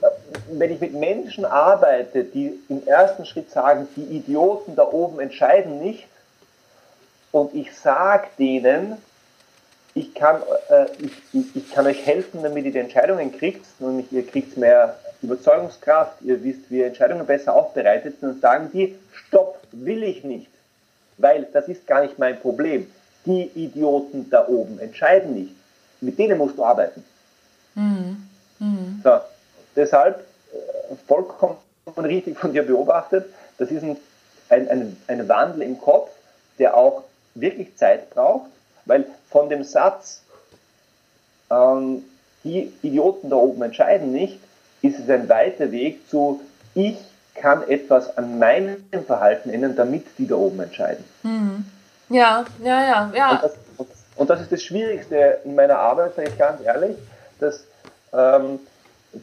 äh, 0.00 0.06
wenn 0.52 0.70
ich 0.70 0.80
mit 0.80 0.92
Menschen 0.92 1.44
arbeite, 1.44 2.24
die 2.24 2.60
im 2.68 2.86
ersten 2.86 3.24
Schritt 3.24 3.50
sagen, 3.50 3.88
die 3.96 4.16
Idioten 4.16 4.76
da 4.76 4.84
oben 4.84 5.20
entscheiden 5.20 5.80
nicht, 5.80 6.06
und 7.32 7.54
ich 7.54 7.74
sage 7.74 8.28
denen, 8.38 8.98
ich 9.94 10.14
kann, 10.14 10.42
äh, 10.70 10.86
ich, 10.98 11.12
ich, 11.32 11.56
ich, 11.56 11.72
kann 11.72 11.86
euch 11.86 12.06
helfen, 12.06 12.42
damit 12.42 12.64
ihr 12.64 12.72
die 12.72 12.78
Entscheidungen 12.78 13.36
kriegt, 13.36 13.64
nämlich 13.80 14.10
ihr 14.10 14.26
kriegt 14.26 14.56
mehr 14.56 14.96
Überzeugungskraft, 15.20 16.22
ihr 16.22 16.42
wisst, 16.42 16.70
wie 16.70 16.78
ihr 16.78 16.86
Entscheidungen 16.86 17.26
besser 17.26 17.54
aufbereitet, 17.54 18.16
dann 18.20 18.40
sagen 18.40 18.70
die, 18.72 18.96
stopp, 19.12 19.58
will 19.70 20.02
ich 20.02 20.24
nicht. 20.24 20.48
Weil 21.18 21.46
das 21.52 21.68
ist 21.68 21.86
gar 21.86 22.02
nicht 22.02 22.18
mein 22.18 22.40
Problem. 22.40 22.90
Die 23.26 23.50
Idioten 23.54 24.28
da 24.30 24.48
oben 24.48 24.78
entscheiden 24.80 25.34
nicht. 25.34 25.54
Mit 26.00 26.18
denen 26.18 26.38
musst 26.38 26.58
du 26.58 26.64
arbeiten. 26.64 27.04
Mhm. 27.74 28.28
Mhm. 28.58 29.00
So, 29.04 29.20
deshalb 29.76 30.20
äh, 30.52 30.94
vollkommen 31.06 31.56
richtig 31.98 32.38
von 32.38 32.52
dir 32.52 32.62
beobachtet, 32.62 33.26
das 33.58 33.70
ist 33.70 33.82
ein, 33.82 33.96
ein, 34.48 34.68
ein, 34.68 34.96
ein 35.06 35.28
Wandel 35.28 35.62
im 35.62 35.78
Kopf, 35.80 36.10
der 36.58 36.76
auch 36.76 37.04
wirklich 37.34 37.76
Zeit 37.76 38.10
braucht, 38.10 38.50
weil 38.84 39.06
von 39.32 39.48
dem 39.48 39.64
Satz, 39.64 40.22
ähm, 41.50 42.04
die 42.44 42.72
Idioten 42.82 43.30
da 43.30 43.36
oben 43.36 43.62
entscheiden 43.62 44.12
nicht, 44.12 44.38
ist 44.82 44.98
es 44.98 45.08
ein 45.08 45.28
weiter 45.28 45.70
Weg 45.70 46.08
zu, 46.08 46.40
ich 46.74 46.96
kann 47.34 47.66
etwas 47.68 48.16
an 48.18 48.38
meinem 48.38 48.84
Verhalten 49.06 49.50
ändern, 49.50 49.74
damit 49.74 50.04
die 50.18 50.26
da 50.26 50.34
oben 50.34 50.60
entscheiden. 50.60 51.04
Mhm. 51.22 51.64
Ja, 52.08 52.44
ja, 52.62 52.82
ja, 52.82 53.12
ja. 53.14 53.30
Und 53.30 53.42
das, 53.42 53.52
und 54.16 54.30
das, 54.30 54.40
ist 54.42 54.52
das 54.52 54.62
Schwierigste 54.62 55.38
in 55.44 55.54
meiner 55.54 55.78
Arbeit, 55.78 56.14
sage 56.14 56.28
ich 56.28 56.38
ganz 56.38 56.60
ehrlich, 56.62 56.96
dass, 57.40 57.64
ähm, 58.12 58.60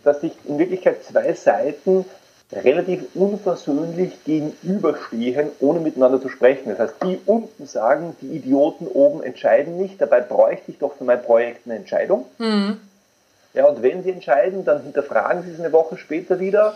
dass 0.03 0.21
sich 0.21 0.33
in 0.45 0.57
Wirklichkeit 0.57 1.03
zwei 1.03 1.33
Seiten 1.33 2.05
relativ 2.51 3.03
unversöhnlich 3.13 4.23
gegenüberstehen, 4.23 5.49
ohne 5.59 5.79
miteinander 5.79 6.19
zu 6.19 6.29
sprechen. 6.29 6.69
Das 6.69 6.79
heißt, 6.79 6.95
die 7.03 7.19
unten 7.25 7.67
sagen, 7.67 8.15
die 8.21 8.35
Idioten 8.35 8.87
oben 8.87 9.21
entscheiden 9.23 9.77
nicht, 9.77 10.01
dabei 10.01 10.21
bräuchte 10.21 10.71
ich 10.71 10.79
doch 10.79 10.95
für 10.95 11.03
mein 11.03 11.21
Projekt 11.21 11.61
eine 11.65 11.75
Entscheidung. 11.75 12.25
Mhm. 12.39 12.77
Ja, 13.53 13.65
und 13.65 13.81
wenn 13.83 14.03
sie 14.03 14.11
entscheiden, 14.11 14.65
dann 14.65 14.83
hinterfragen 14.83 15.43
sie 15.43 15.51
es 15.51 15.59
eine 15.59 15.71
Woche 15.71 15.97
später 15.97 16.39
wieder 16.39 16.75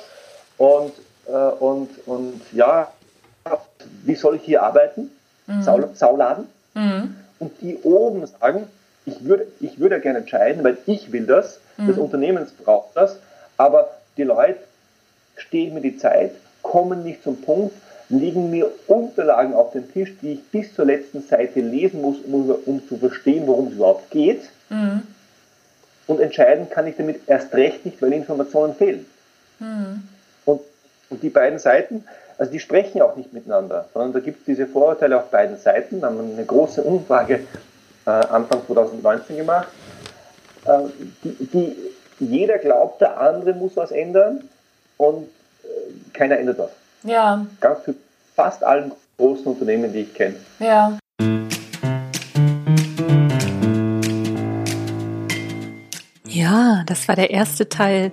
und, 0.57 0.93
äh, 1.27 1.31
und, 1.31 1.89
und 2.05 2.41
ja, 2.51 2.91
wie 4.03 4.15
soll 4.15 4.35
ich 4.35 4.43
hier 4.43 4.63
arbeiten? 4.63 5.11
Mhm. 5.47 5.61
Sau, 5.63 5.79
Sauladen. 5.93 6.47
Mhm. 6.75 7.15
Und 7.39 7.61
die 7.61 7.77
oben 7.83 8.25
sagen, 8.25 8.67
ich 9.05 9.23
würde, 9.25 9.47
ich 9.59 9.79
würde 9.79 9.99
gerne 9.99 10.19
entscheiden, 10.19 10.63
weil 10.63 10.77
ich 10.85 11.11
will 11.11 11.25
das, 11.25 11.59
mhm. 11.77 11.87
das 11.87 11.97
Unternehmen 11.97 12.47
braucht 12.63 12.95
das, 12.95 13.17
aber 13.57 13.89
die 14.17 14.23
Leute 14.23 14.59
stehen 15.35 15.73
mir 15.73 15.81
die 15.81 15.97
Zeit, 15.97 16.31
kommen 16.61 17.03
nicht 17.03 17.23
zum 17.23 17.41
Punkt, 17.41 17.75
legen 18.09 18.49
mir 18.49 18.69
Unterlagen 18.87 19.53
auf 19.53 19.71
den 19.71 19.91
Tisch, 19.91 20.13
die 20.21 20.33
ich 20.33 20.43
bis 20.45 20.73
zur 20.73 20.85
letzten 20.85 21.21
Seite 21.21 21.59
lesen 21.61 22.01
muss, 22.01 22.17
um, 22.25 22.49
um 22.65 22.87
zu 22.87 22.97
verstehen, 22.97 23.47
worum 23.47 23.67
es 23.67 23.73
überhaupt 23.73 24.11
geht. 24.11 24.41
Mhm. 24.69 25.03
Und 26.07 26.19
entscheiden 26.19 26.69
kann 26.69 26.87
ich 26.87 26.97
damit 26.97 27.21
erst 27.27 27.53
recht 27.53 27.85
nicht, 27.85 28.01
weil 28.01 28.13
Informationen 28.13 28.75
fehlen. 28.75 29.05
Mhm. 29.59 30.03
Und, 30.45 30.61
und 31.09 31.23
die 31.23 31.29
beiden 31.29 31.59
Seiten, 31.59 32.03
also 32.37 32.51
die 32.51 32.59
sprechen 32.59 33.01
auch 33.01 33.15
nicht 33.15 33.31
miteinander, 33.33 33.87
sondern 33.93 34.13
da 34.13 34.19
gibt 34.19 34.39
es 34.41 34.45
diese 34.45 34.67
Vorurteile 34.67 35.17
auf 35.17 35.29
beiden 35.29 35.57
Seiten. 35.57 36.01
Da 36.01 36.07
haben 36.07 36.17
wir 36.17 36.35
eine 36.35 36.45
große 36.45 36.81
Umfrage 36.83 37.41
äh, 38.05 38.09
Anfang 38.09 38.65
2019 38.65 39.37
gemacht. 39.37 39.67
Äh, 40.65 40.79
die, 41.23 41.45
die, 41.45 41.75
jeder 42.19 42.57
glaubt, 42.57 43.01
der 43.01 43.19
andere 43.19 43.53
muss 43.53 43.75
was 43.75 43.91
ändern 43.91 44.49
und 45.03 45.23
äh, 45.63 45.67
keiner 46.13 46.37
ändert 46.39 46.59
was. 46.59 46.71
Ja. 47.03 47.45
Ganz 47.59 47.83
für 47.83 47.95
fast 48.35 48.63
allen 48.63 48.91
großen 49.17 49.45
Unternehmen, 49.45 49.91
die 49.91 50.01
ich 50.01 50.13
kenne. 50.13 50.35
Ja. 50.59 50.97
Das 56.85 57.07
war 57.07 57.15
der 57.15 57.31
erste 57.31 57.69
Teil 57.69 58.11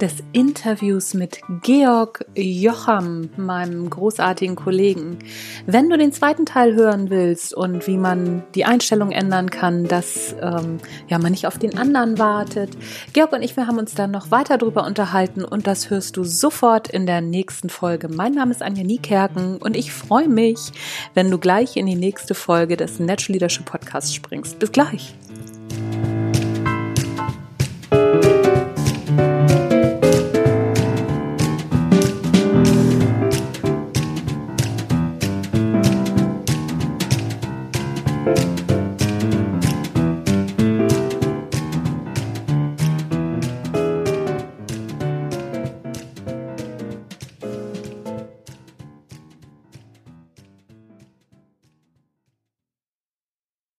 des 0.00 0.14
Interviews 0.32 1.14
mit 1.14 1.40
Georg 1.62 2.24
Jocham, 2.34 3.30
meinem 3.36 3.88
großartigen 3.90 4.56
Kollegen. 4.56 5.18
Wenn 5.66 5.90
du 5.90 5.98
den 5.98 6.12
zweiten 6.12 6.46
Teil 6.46 6.74
hören 6.74 7.10
willst 7.10 7.54
und 7.54 7.86
wie 7.86 7.96
man 7.96 8.42
die 8.54 8.64
Einstellung 8.64 9.10
ändern 9.10 9.50
kann, 9.50 9.88
dass 9.88 10.34
ähm, 10.40 10.78
ja 11.08 11.18
man 11.18 11.32
nicht 11.32 11.46
auf 11.46 11.58
den 11.58 11.76
anderen 11.76 12.18
wartet, 12.18 12.70
Georg 13.12 13.32
und 13.32 13.42
ich, 13.42 13.56
wir 13.56 13.66
haben 13.66 13.78
uns 13.78 13.94
dann 13.94 14.10
noch 14.10 14.30
weiter 14.30 14.58
darüber 14.58 14.86
unterhalten 14.86 15.44
und 15.44 15.66
das 15.66 15.90
hörst 15.90 16.16
du 16.16 16.24
sofort 16.24 16.88
in 16.88 17.06
der 17.06 17.20
nächsten 17.20 17.68
Folge. 17.68 18.08
Mein 18.08 18.32
Name 18.32 18.52
ist 18.52 18.62
Anja 18.62 18.84
Niekerken 18.84 19.58
und 19.58 19.76
ich 19.76 19.92
freue 19.92 20.28
mich, 20.28 20.72
wenn 21.14 21.30
du 21.30 21.38
gleich 21.38 21.76
in 21.76 21.86
die 21.86 21.94
nächste 21.94 22.34
Folge 22.34 22.76
des 22.76 22.98
Natural 22.98 23.34
Leadership 23.34 23.66
Podcasts 23.66 24.14
springst. 24.14 24.58
Bis 24.58 24.72
gleich. 24.72 25.14